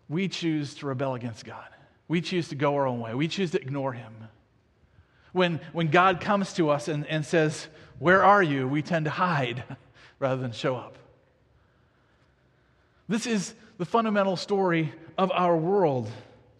[0.09, 1.67] We choose to rebel against God.
[2.07, 3.13] We choose to go our own way.
[3.13, 4.13] We choose to ignore Him.
[5.31, 7.67] When, when God comes to us and, and says,
[7.99, 8.67] Where are you?
[8.67, 9.63] we tend to hide
[10.19, 10.97] rather than show up.
[13.07, 16.09] This is the fundamental story of our world,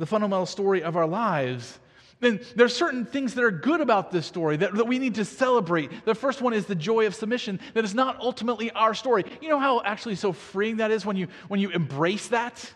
[0.03, 1.79] the fundamental story of our lives.
[2.21, 5.23] And there's certain things that are good about this story that, that we need to
[5.23, 6.03] celebrate.
[6.03, 9.23] The first one is the joy of submission, that is not ultimately our story.
[9.41, 12.73] You know how actually so freeing that is when you when you embrace that?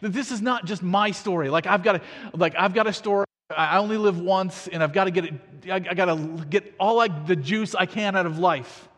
[0.00, 1.50] That this is not just my story.
[1.50, 2.00] Like I've got a
[2.34, 3.26] like I've got a story.
[3.50, 5.34] I only live once, and I've got to get it.
[5.68, 8.88] I, I got to get all like the juice I can out of life.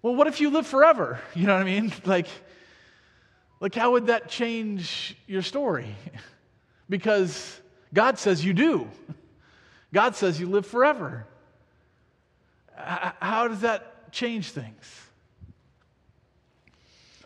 [0.00, 1.20] Well, what if you live forever?
[1.34, 1.92] You know what I mean?
[2.06, 2.28] Like,
[3.60, 5.94] like how would that change your story?
[6.88, 7.60] because
[7.94, 8.88] God says you do.
[9.92, 11.26] God says you live forever.
[12.76, 15.02] How does that change things?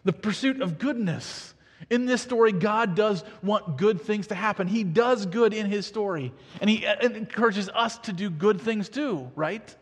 [0.05, 1.55] The pursuit of goodness
[1.91, 4.67] in this story, God does want good things to happen.
[4.67, 8.89] He does good in his story, and he uh, encourages us to do good things
[8.89, 9.75] too, right?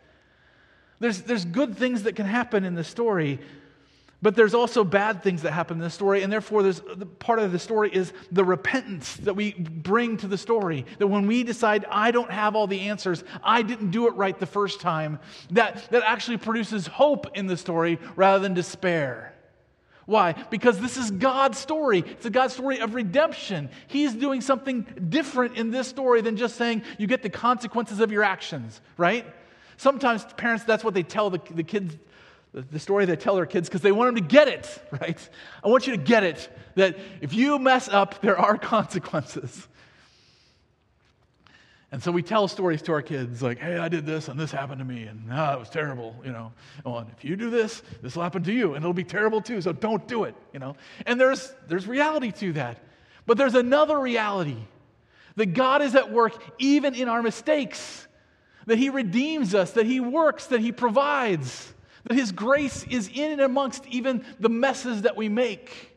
[0.99, 3.41] There's, there's good things that can happen in the story,
[4.23, 6.81] but there's also bad things that happen in the story, and therefore, there's
[7.19, 10.87] part of the story is the repentance that we bring to the story.
[10.99, 14.39] That when we decide, I don't have all the answers, I didn't do it right
[14.39, 15.19] the first time,
[15.51, 19.35] that, that actually produces hope in the story rather than despair.
[20.07, 20.33] Why?
[20.51, 22.01] Because this is God's story.
[22.01, 23.71] It's a God's story of redemption.
[23.87, 28.11] He's doing something different in this story than just saying you get the consequences of
[28.11, 29.25] your actions, right?
[29.77, 31.97] Sometimes parents, that's what they tell the, the kids,
[32.53, 35.29] the story they tell their kids because they want them to get it, right?
[35.65, 39.69] I want you to get it that if you mess up, there are consequences.
[41.91, 44.51] And so we tell stories to our kids like, hey, I did this and this
[44.51, 46.53] happened to me and ah, it was terrible, you know.
[46.87, 49.61] And if you do this, this will happen to you and it'll be terrible too,
[49.61, 50.75] so don't do it, you know.
[51.05, 52.79] And there's, there's reality to that.
[53.27, 54.57] But there's another reality
[55.37, 58.07] that God is at work even in our mistakes,
[58.67, 63.33] that He redeems us, that He works, that He provides, that His grace is in
[63.33, 65.93] and amongst even the messes that we make.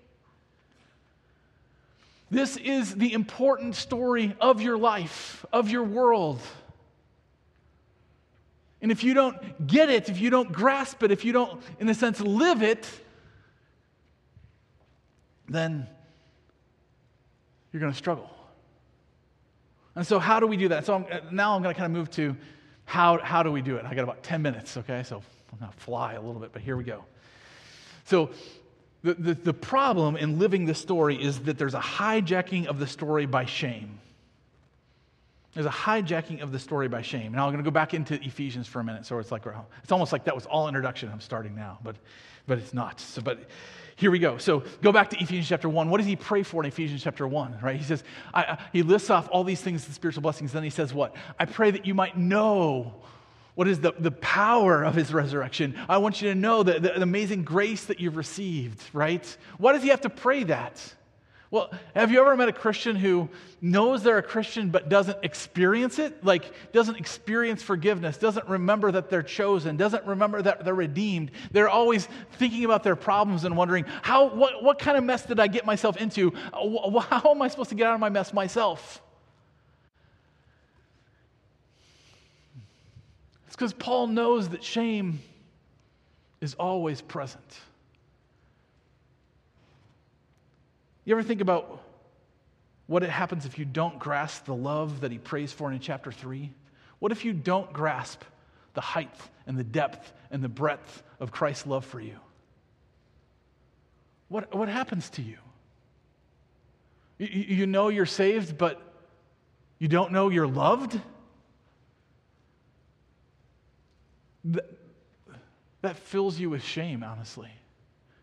[2.32, 6.42] This is the important story of your life, of your world.
[8.82, 11.88] And if you don't get it, if you don't grasp it, if you don't, in
[11.90, 12.88] a sense, live it,
[15.48, 15.88] then
[17.72, 18.30] you're going to struggle.
[19.96, 20.86] And so, how do we do that?
[20.86, 22.36] So, I'm, uh, now I'm going to kind of move to
[22.84, 23.86] how, how do we do it?
[23.86, 25.04] I got about 10 minutes, okay?
[25.04, 25.24] So,
[25.56, 27.06] I'm going to fly a little bit, but here we go.
[28.06, 28.30] So,
[29.04, 32.88] the, the, the problem in living this story is that there's a hijacking of the
[32.88, 34.00] story by shame.
[35.54, 37.32] There's a hijacking of the story by shame.
[37.32, 39.06] Now I'm going to go back into Ephesians for a minute.
[39.06, 39.44] So it's like
[39.84, 41.10] it's almost like that was all introduction.
[41.10, 41.96] I'm starting now, but
[42.46, 43.00] but it's not.
[43.00, 43.40] So but
[43.96, 44.38] here we go.
[44.38, 45.90] So go back to Ephesians chapter one.
[45.90, 47.58] What does he pray for in Ephesians chapter one?
[47.62, 47.78] Right?
[47.78, 50.52] He says I, he lists off all these things, the spiritual blessings.
[50.52, 51.16] Then he says what?
[51.40, 52.96] I pray that you might know
[53.56, 55.76] what is the, the power of his resurrection?
[55.90, 59.26] I want you to know the, the, the amazing grace that you've received, right?
[59.58, 60.94] Why does he have to pray that?
[61.52, 63.30] Well, have you ever met a Christian who
[63.62, 66.22] knows they're a Christian but doesn't experience it?
[66.22, 71.32] Like, doesn't experience forgiveness, doesn't remember that they're chosen, doesn't remember that they're redeemed.
[71.52, 75.40] They're always thinking about their problems and wondering, how, what, what kind of mess did
[75.40, 76.34] I get myself into?
[76.52, 79.02] How am I supposed to get out of my mess myself?
[83.56, 85.22] It's because Paul knows that shame
[86.42, 87.58] is always present.
[91.06, 91.82] You ever think about
[92.88, 96.12] what it happens if you don't grasp the love that he prays for in chapter
[96.12, 96.52] 3?
[97.00, 98.24] What if you don't grasp
[98.74, 99.16] the height
[99.48, 102.20] and the depth and the breadth of Christ's love for you?
[104.28, 105.38] What, what happens to you?
[107.20, 107.28] you?
[107.30, 108.82] You know you're saved, but
[109.80, 111.00] you don't know you're loved?
[114.46, 114.70] That,
[115.82, 117.52] that fills you with shame, honestly.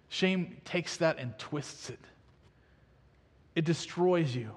[0.09, 2.01] Shame takes that and twists it,
[3.55, 4.51] it destroys you.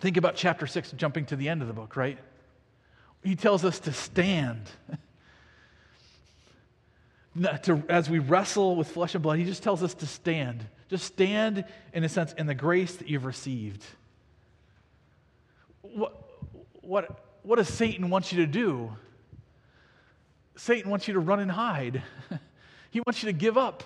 [0.00, 2.18] Think about chapter 6, jumping to the end of the book, right?
[3.22, 4.62] He tells us to stand.
[7.64, 10.64] to, as we wrestle with flesh and blood, he just tells us to stand.
[10.88, 13.84] Just stand, in a sense, in the grace that you've received.
[15.82, 16.14] What,
[16.80, 18.90] what, what does Satan want you to do?
[20.60, 22.02] Satan wants you to run and hide.
[22.90, 23.82] he wants you to give up.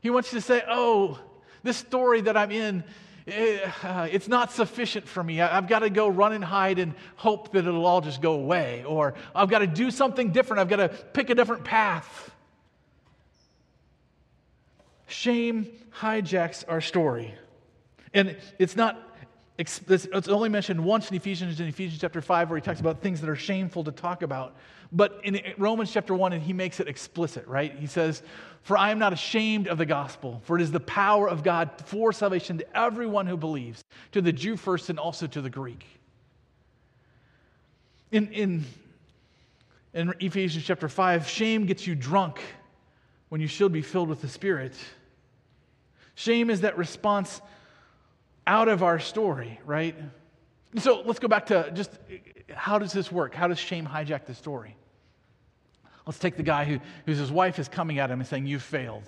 [0.00, 1.18] He wants you to say, oh,
[1.62, 2.84] this story that I'm in
[3.28, 5.40] uh, it's not sufficient for me.
[5.40, 8.82] I've got to go run and hide and hope that it'll all just go away.
[8.84, 10.60] Or I've got to do something different.
[10.60, 12.30] I've got to pick a different path.
[15.06, 17.34] Shame hijacks our story.
[18.14, 19.00] And it's not,
[19.58, 23.20] it's only mentioned once in Ephesians, in Ephesians chapter 5, where he talks about things
[23.20, 24.56] that are shameful to talk about.
[24.92, 27.74] But in Romans chapter 1, and he makes it explicit, right?
[27.78, 28.22] He says,
[28.62, 31.70] For I am not ashamed of the gospel, for it is the power of God
[31.86, 35.86] for salvation to everyone who believes, to the Jew first and also to the Greek.
[38.10, 38.64] In, in,
[39.94, 42.40] in Ephesians chapter 5, shame gets you drunk
[43.28, 44.74] when you should be filled with the Spirit.
[46.16, 47.40] Shame is that response
[48.44, 49.94] out of our story, right?
[50.78, 51.92] So let's go back to just
[52.52, 53.34] how does this work?
[53.34, 54.76] How does shame hijack the story?
[56.06, 58.62] Let's take the guy who, whose his wife is coming at him and saying, You've
[58.62, 59.04] failed.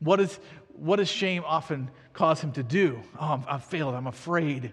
[0.00, 0.38] What, is,
[0.74, 3.00] what does shame often cause him to do?
[3.18, 3.94] Oh, I've failed.
[3.94, 4.72] I'm afraid.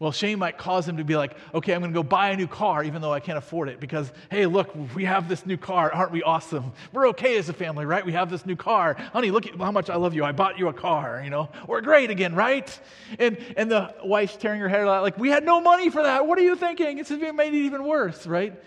[0.00, 2.36] Well, shame might cause him to be like, okay, I'm going to go buy a
[2.36, 5.56] new car even though I can't afford it because, hey, look, we have this new
[5.56, 5.92] car.
[5.92, 6.72] Aren't we awesome?
[6.92, 8.04] We're okay as a family, right?
[8.04, 8.94] We have this new car.
[9.12, 10.24] Honey, look at how much I love you.
[10.24, 11.48] I bought you a car, you know?
[11.68, 12.78] We're great again, right?
[13.18, 16.26] And, and the wife's tearing her hair out like, we had no money for that.
[16.26, 16.98] What are you thinking?
[16.98, 18.60] It's made it even worse, right?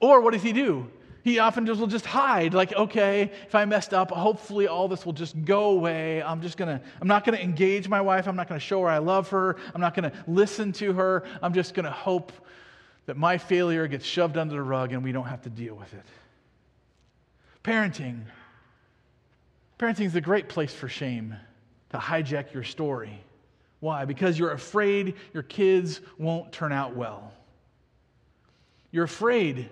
[0.00, 0.90] Or what does he do?
[1.26, 5.04] He often just will just hide like okay if i messed up hopefully all this
[5.04, 6.22] will just go away.
[6.22, 8.28] I'm just gonna i'm not gonna engage my wife.
[8.28, 9.56] I'm not gonna show her i love her.
[9.74, 11.24] I'm not gonna listen to her.
[11.42, 12.30] I'm just gonna hope
[13.06, 15.92] that my failure gets shoved under the rug and we don't have to deal with
[15.94, 16.06] it.
[17.64, 18.22] Parenting.
[19.80, 21.34] Parenting is a great place for shame
[21.90, 23.20] to hijack your story.
[23.80, 24.04] Why?
[24.04, 27.32] Because you're afraid your kids won't turn out well.
[28.92, 29.68] You're afraid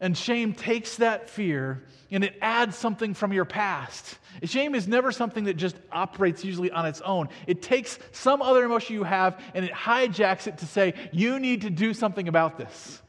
[0.00, 4.18] and shame takes that fear and it adds something from your past.
[4.44, 7.28] Shame is never something that just operates usually on its own.
[7.46, 11.62] It takes some other emotion you have and it hijacks it to say, you need
[11.62, 13.02] to do something about this.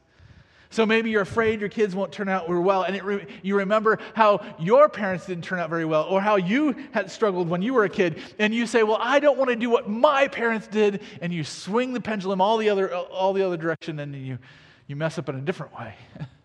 [0.70, 4.44] So maybe you're afraid your kids won't turn out well, and re- you remember how
[4.58, 7.84] your parents didn't turn out very well, or how you had struggled when you were
[7.84, 11.02] a kid, and you say, "Well, I don't want to do what my parents did,"
[11.22, 14.38] and you swing the pendulum all the other all the other direction, and you
[14.86, 15.94] you mess up in a different way.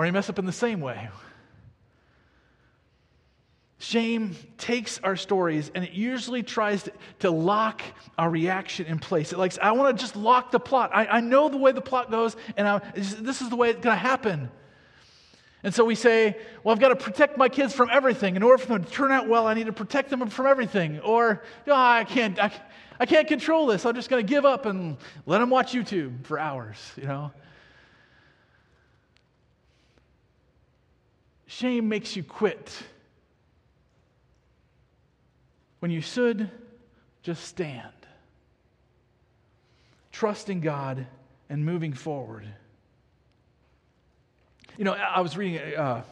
[0.00, 1.10] or you mess up in the same way.
[3.76, 7.82] Shame takes our stories and it usually tries to, to lock
[8.16, 9.30] our reaction in place.
[9.34, 10.90] It likes, I want to just lock the plot.
[10.94, 13.82] I, I know the way the plot goes, and I, this is the way it's
[13.82, 14.50] going to happen.
[15.62, 18.36] And so we say, well, I've got to protect my kids from everything.
[18.36, 21.00] In order for them to turn out well, I need to protect them from everything.
[21.00, 22.50] Or, oh, I, can't, I,
[22.98, 23.84] I can't control this.
[23.84, 24.96] I'm just going to give up and
[25.26, 27.32] let them watch YouTube for hours, you know?
[31.50, 32.80] Shame makes you quit
[35.80, 36.48] when you should
[37.24, 37.90] just stand,
[40.12, 41.08] trusting God
[41.48, 42.46] and moving forward.
[44.78, 46.04] You know, I was reading, uh,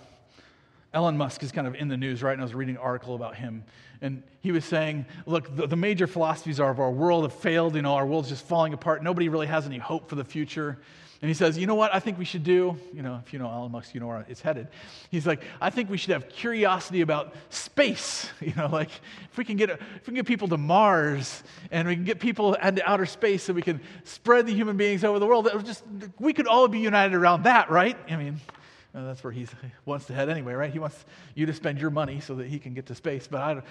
[0.93, 2.33] Elon Musk is kind of in the news, right?
[2.33, 3.63] And I was reading an article about him.
[4.01, 7.77] And he was saying, look, the, the major philosophies of our world have failed.
[7.77, 9.05] You know, our world's just falling apart.
[9.05, 10.79] Nobody really has any hope for the future.
[11.21, 12.77] And he says, you know what I think we should do?
[12.93, 14.69] You know, if you know Elon Musk, you know where it's headed.
[15.11, 18.31] He's like, I think we should have curiosity about space.
[18.41, 18.91] You know, like
[19.31, 22.19] if we can get, if we can get people to Mars and we can get
[22.19, 25.85] people into outer space so we can spread the human beings over the world, just,
[26.19, 27.97] we could all be united around that, right?
[28.09, 28.41] I mean,
[28.95, 29.47] that's where he
[29.85, 30.73] wants to head anyway, right?
[30.73, 33.29] He wants you to spend your money so that he can get to space.
[33.29, 33.63] But, I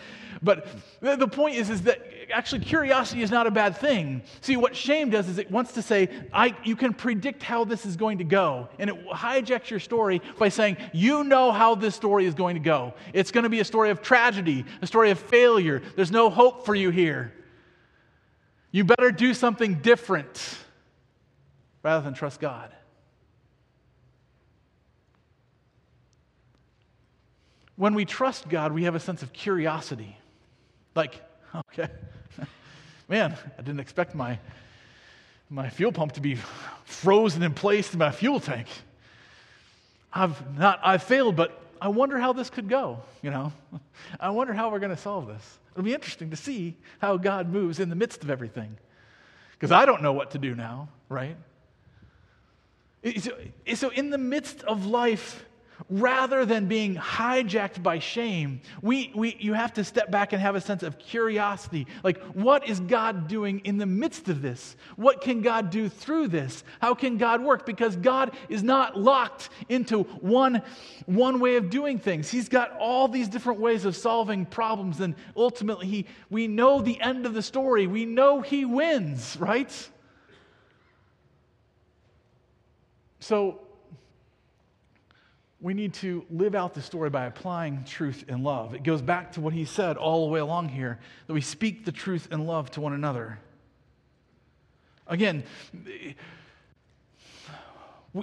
[0.41, 0.67] but
[1.01, 2.01] the point is, is that
[2.31, 4.21] actually curiosity is not a bad thing.
[4.41, 7.85] See, what shame does is it wants to say, I, you can predict how this
[7.85, 8.69] is going to go.
[8.77, 12.61] And it hijacks your story by saying, you know how this story is going to
[12.61, 12.93] go.
[13.13, 15.81] It's going to be a story of tragedy, a story of failure.
[15.95, 17.33] There's no hope for you here.
[18.71, 20.57] You better do something different
[21.81, 22.71] rather than trust God.
[27.77, 30.17] When we trust God, we have a sense of curiosity.
[30.95, 31.21] Like,
[31.55, 31.89] okay,
[33.07, 34.39] man, I didn't expect my,
[35.49, 36.37] my fuel pump to be
[36.83, 38.67] frozen in place in my fuel tank.
[40.11, 43.53] I've not, I've failed, but I wonder how this could go, you know?
[44.19, 45.59] I wonder how we're going to solve this.
[45.73, 48.77] It'll be interesting to see how God moves in the midst of everything.
[49.51, 51.37] Because I don't know what to do now, right?
[53.75, 55.45] So, in the midst of life,
[55.89, 60.55] rather than being hijacked by shame, we, we, you have to step back and have
[60.55, 61.87] a sense of curiosity.
[62.03, 64.75] Like, what is God doing in the midst of this?
[64.95, 66.63] What can God do through this?
[66.81, 67.65] How can God work?
[67.65, 70.61] Because God is not locked into one,
[71.05, 72.29] one way of doing things.
[72.29, 76.99] He's got all these different ways of solving problems, and ultimately, he, we know the
[77.01, 77.87] end of the story.
[77.87, 79.89] We know He wins, right?
[83.19, 83.61] So,
[85.59, 88.75] we need to live out the story by applying truth and love.
[88.75, 91.83] It goes back to what he said all the way along here that we speak
[91.83, 93.39] the truth and love to one another.
[95.07, 95.43] Again,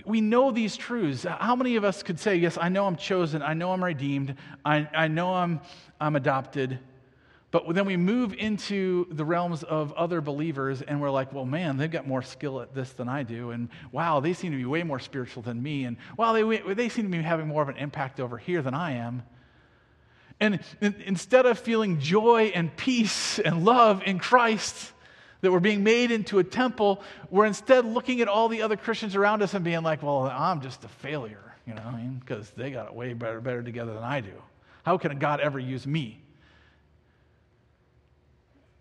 [0.05, 1.25] we know these truths.
[1.25, 4.37] How many of us could say, Yes, I know I'm chosen, I know I'm redeemed,
[4.65, 5.61] I, I know I'm,
[6.01, 6.79] I'm adopted,
[7.55, 11.77] but then we move into the realms of other believers and we're like, well, man,
[11.77, 13.53] they've got more skill at this than I do.
[13.53, 15.85] And wow, they seem to be way more spiritual than me.
[15.85, 18.75] And wow, they, they seem to be having more of an impact over here than
[18.75, 19.23] I am.
[20.41, 24.93] And instead of feeling joy and peace and love in Christ,
[25.43, 29.15] that we're being made into a temple, we're instead looking at all the other Christians
[29.15, 32.87] around us and being like, well, I'm just a failure, you know, because they got
[32.87, 34.43] it way better, better together than I do.
[34.83, 36.24] How can God ever use me?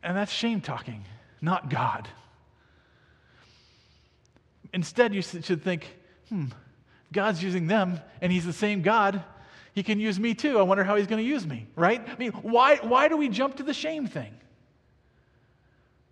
[0.04, 1.06] And that's shame talking,
[1.42, 2.08] not God.
[4.74, 5.88] Instead, you should think,
[6.30, 6.48] hmm,
[7.12, 9.24] God's using them, and He's the same God.
[9.74, 10.60] He can use me too.
[10.60, 12.04] I wonder how He's going to use me, right?
[12.08, 14.34] I mean, why, why do we jump to the shame thing?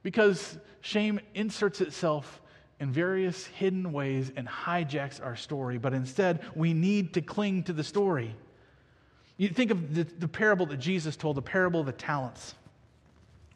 [0.03, 2.41] Because shame inserts itself
[2.79, 7.73] in various hidden ways and hijacks our story, but instead, we need to cling to
[7.73, 8.35] the story.
[9.37, 12.55] You think of the, the parable that Jesus told, the parable of the talents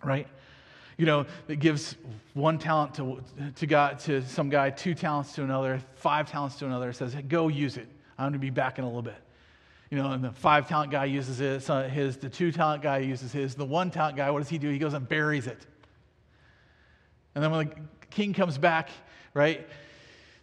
[0.05, 0.27] right?
[0.97, 1.95] You know, it gives
[2.33, 3.21] one talent to,
[3.57, 6.93] to, God, to some guy, two talents to another, five talents to another.
[6.93, 7.87] Says, hey, go use it.
[8.17, 9.21] I'm going to be back in a little bit.
[9.91, 13.31] You know, and the five talent guy uses his, his, the two talent guy uses
[13.31, 14.69] his, the one talent guy, what does he do?
[14.69, 15.59] He goes and buries it.
[17.35, 17.75] And then when the
[18.09, 18.89] king comes back,
[19.33, 19.67] right,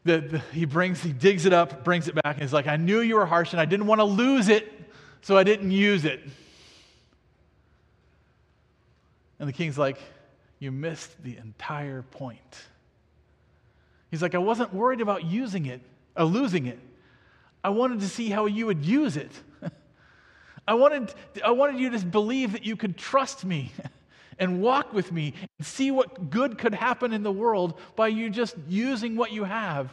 [0.04, 2.76] the, the, he brings, he digs it up, brings it back, and he's like, I
[2.76, 4.70] knew you were harsh and I didn't want to lose it,
[5.22, 6.20] so I didn't use it.
[9.42, 9.98] And the king's like,
[10.60, 12.62] You missed the entire point.
[14.08, 15.80] He's like, I wasn't worried about using it,
[16.16, 16.78] or uh, losing it.
[17.64, 19.32] I wanted to see how you would use it.
[20.68, 21.12] I wanted,
[21.44, 23.72] I wanted you to believe that you could trust me
[24.38, 28.30] and walk with me and see what good could happen in the world by you
[28.30, 29.92] just using what you have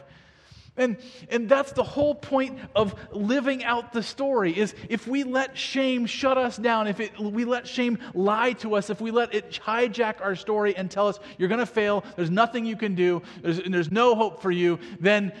[0.80, 0.96] and,
[1.28, 6.06] and that's the whole point of living out the story is if we let shame
[6.06, 9.60] shut us down, if it, we let shame lie to us, if we let it
[9.62, 13.20] hijack our story and tell us, you're going to fail, there's nothing you can do,
[13.42, 15.34] there's, there's no hope for you, then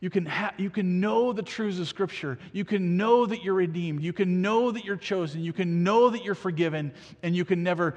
[0.00, 2.38] you can, ha- you can know the truths of Scripture.
[2.52, 4.00] You can know that you're redeemed.
[4.00, 5.42] You can know that you're chosen.
[5.42, 7.96] You can know that you're forgiven, and you can never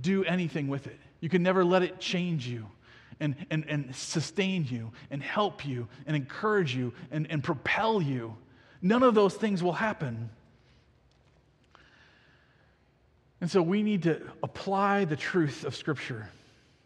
[0.00, 0.98] do anything with it.
[1.20, 2.68] You can never let it change you
[3.20, 8.36] and, and, and sustain you and help you and encourage you and, and propel you.
[8.82, 10.30] None of those things will happen.
[13.40, 16.28] And so we need to apply the truth of Scripture.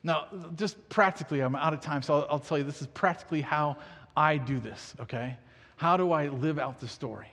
[0.02, 0.26] Now,
[0.56, 3.76] just practically, I'm out of time, so I'll, I'll tell you this is practically how
[4.16, 5.36] I do this, okay?
[5.76, 7.28] How do I live out the story?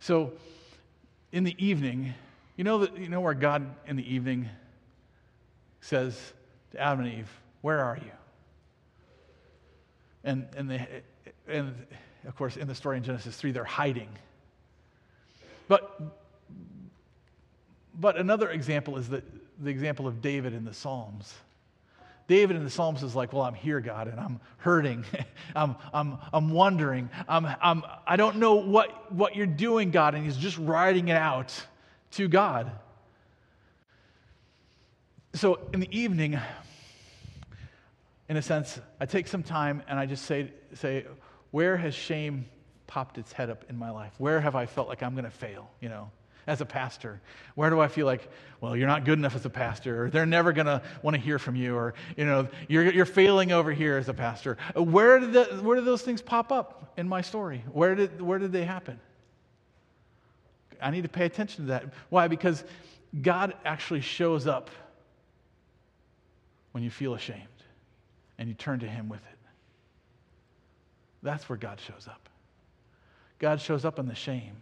[0.00, 0.32] So,
[1.32, 2.14] in the evening,
[2.56, 4.48] you know that you know where God in the evening
[5.80, 6.16] says
[6.72, 8.10] to Adam and Eve, where are you?
[10.24, 10.86] And, and, they,
[11.48, 11.74] and
[12.26, 14.08] of course, in the story in Genesis 3, they're hiding.
[15.68, 16.00] But,
[17.98, 19.22] but another example is the,
[19.60, 21.34] the example of David in the Psalms.
[22.26, 25.04] David in the Psalms is like, Well, I'm here, God, and I'm hurting.
[25.56, 27.08] I'm, I'm, I'm wondering.
[27.26, 30.14] I'm, I'm, I don't know what, what you're doing, God.
[30.14, 31.54] And he's just writing it out
[32.12, 32.70] to God.
[35.34, 36.38] So in the evening,
[38.28, 41.06] in a sense, I take some time and I just say, say
[41.50, 42.46] where has shame
[42.86, 44.12] popped its head up in my life?
[44.18, 46.10] Where have I felt like I'm going to fail, you know,
[46.46, 47.20] as a pastor?
[47.54, 50.26] Where do I feel like, well, you're not good enough as a pastor, or they're
[50.26, 53.72] never going to want to hear from you, or, you know, you're, you're failing over
[53.72, 54.58] here as a pastor?
[54.76, 57.64] Uh, where did, the, where did those things pop up in my story?
[57.72, 59.00] Where did, where did they happen?
[60.80, 61.86] I need to pay attention to that.
[62.08, 62.28] Why?
[62.28, 62.62] Because
[63.22, 64.70] God actually shows up
[66.72, 67.57] when you feel ashamed
[68.38, 69.38] and you turn to Him with it.
[71.22, 72.28] That's where God shows up.
[73.38, 74.56] God shows up in the shame.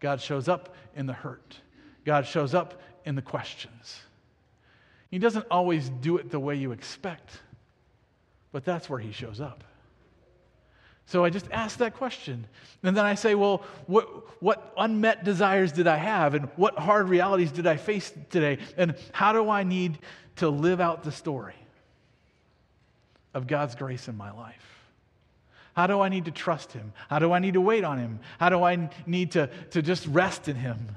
[0.00, 1.60] God shows up in the hurt.
[2.04, 4.00] God shows up in the questions.
[5.10, 7.40] He doesn't always do it the way you expect,
[8.52, 9.64] but that's where He shows up.
[11.06, 12.46] So I just ask that question.
[12.82, 16.34] And then I say, well, what, what unmet desires did I have?
[16.34, 18.58] And what hard realities did I face today?
[18.76, 19.98] And how do I need
[20.36, 21.54] to live out the story
[23.36, 24.76] of God's grace in my life?
[25.74, 26.94] How do I need to trust Him?
[27.10, 28.20] How do I need to wait on Him?
[28.40, 30.96] How do I need to, to just rest in Him?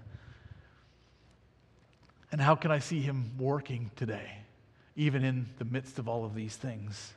[2.31, 4.37] And how can I see Him working today,
[4.95, 7.11] even in the midst of all of these things?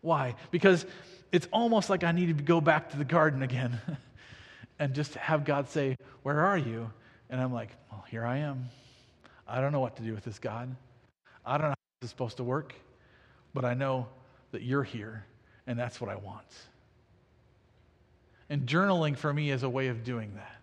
[0.00, 0.36] Why?
[0.52, 0.86] Because
[1.32, 3.80] it's almost like I need to go back to the garden again
[4.78, 6.88] and just have God say, Where are you?
[7.28, 8.68] And I'm like, Well, here I am.
[9.48, 10.76] I don't know what to do with this, God.
[11.44, 12.74] I don't know how this is supposed to work,
[13.52, 14.06] but I know
[14.52, 15.24] that you're here,
[15.66, 16.46] and that's what I want.
[18.48, 20.60] And journaling for me is a way of doing that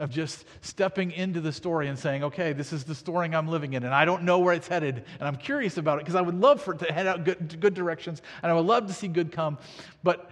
[0.00, 3.72] of just stepping into the story and saying, okay, this is the story I'm living
[3.72, 6.20] in, and I don't know where it's headed, and I'm curious about it because I
[6.20, 8.92] would love for it to head out good, good directions, and I would love to
[8.92, 9.58] see good come,
[10.02, 10.30] but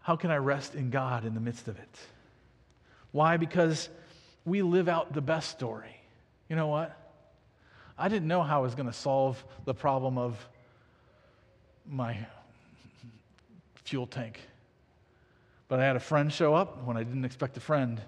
[0.00, 1.98] how can I rest in God in the midst of it?
[3.12, 3.36] Why?
[3.36, 3.88] Because
[4.44, 5.96] we live out the best story.
[6.48, 6.96] You know what?
[7.98, 10.48] I didn't know how I was going to solve the problem of
[11.88, 12.16] my
[13.84, 14.40] fuel tank.
[15.68, 18.00] But I had a friend show up when I didn't expect a friend.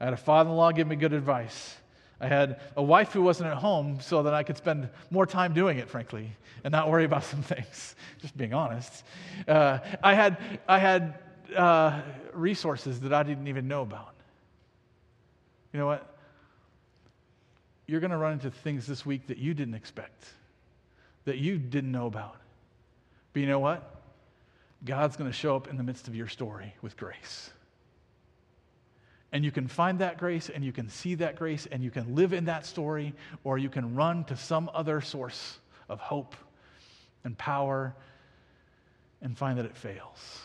[0.00, 1.76] I had a father in law give me good advice.
[2.20, 5.54] I had a wife who wasn't at home so that I could spend more time
[5.54, 6.30] doing it, frankly,
[6.64, 9.04] and not worry about some things, just being honest.
[9.48, 10.36] Uh, I had,
[10.68, 11.18] I had
[11.56, 12.02] uh,
[12.32, 14.14] resources that I didn't even know about.
[15.72, 16.18] You know what?
[17.86, 20.24] You're going to run into things this week that you didn't expect,
[21.24, 22.36] that you didn't know about.
[23.32, 24.02] But you know what?
[24.84, 27.50] God's going to show up in the midst of your story with grace.
[29.32, 32.14] And you can find that grace and you can see that grace and you can
[32.14, 33.14] live in that story,
[33.44, 35.58] or you can run to some other source
[35.88, 36.34] of hope
[37.24, 37.94] and power
[39.22, 40.40] and find that it fails.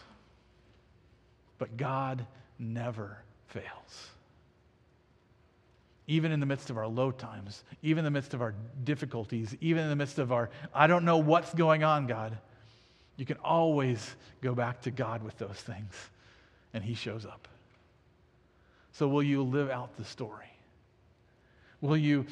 [1.58, 2.26] But God
[2.60, 3.18] never
[3.48, 4.10] fails.
[6.08, 9.56] Even in the midst of our low times, even in the midst of our difficulties,
[9.62, 12.38] even in the midst of our, I don't know what's going on, God,
[13.18, 15.94] you can always go back to God with those things,
[16.74, 17.48] and He shows up.
[18.92, 20.52] So, will you live out the story?
[21.82, 22.26] Will you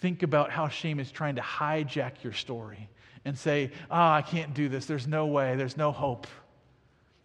[0.00, 2.88] think about how shame is trying to hijack your story
[3.24, 4.86] and say, Ah, oh, I can't do this.
[4.86, 5.56] There's no way.
[5.56, 6.26] There's no hope.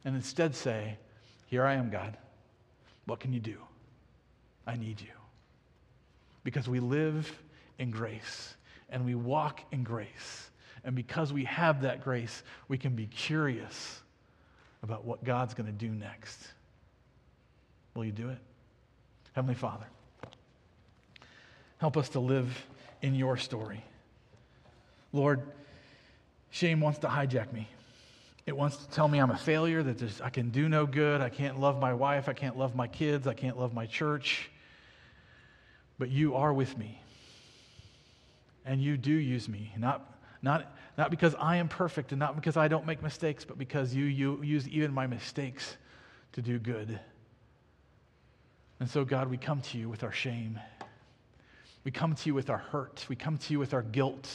[0.03, 0.97] And instead say,
[1.47, 2.17] Here I am, God.
[3.05, 3.57] What can you do?
[4.67, 5.07] I need you.
[6.43, 7.31] Because we live
[7.77, 8.55] in grace
[8.89, 10.50] and we walk in grace.
[10.83, 14.01] And because we have that grace, we can be curious
[14.83, 16.39] about what God's going to do next.
[17.93, 18.37] Will you do it?
[19.33, 19.85] Heavenly Father,
[21.77, 22.65] help us to live
[23.01, 23.83] in your story.
[25.13, 25.41] Lord,
[26.49, 27.67] shame wants to hijack me.
[28.45, 31.29] It wants to tell me I'm a failure, that I can do no good, I
[31.29, 34.49] can't love my wife, I can't love my kids, I can't love my church.
[35.99, 37.01] But you are with me.
[38.65, 40.10] And you do use me, not,
[40.41, 43.93] not, not because I am perfect and not because I don't make mistakes, but because
[43.93, 45.77] you, you use even my mistakes
[46.33, 46.99] to do good.
[48.79, 50.59] And so, God, we come to you with our shame.
[51.83, 53.05] We come to you with our hurt.
[53.09, 54.29] We come to you with our guilt.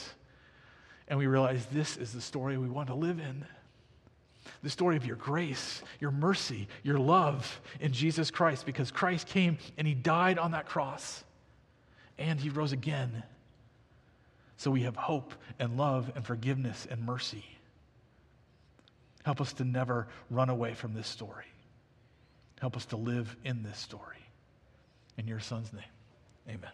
[1.07, 3.45] And we realize this is the story we want to live in
[4.63, 9.57] the story of your grace, your mercy, your love in Jesus Christ, because Christ came
[9.77, 11.23] and he died on that cross
[12.17, 13.23] and he rose again.
[14.57, 17.45] So we have hope and love and forgiveness and mercy.
[19.23, 21.45] Help us to never run away from this story.
[22.59, 24.17] Help us to live in this story.
[25.17, 25.83] In your son's name,
[26.47, 26.71] amen.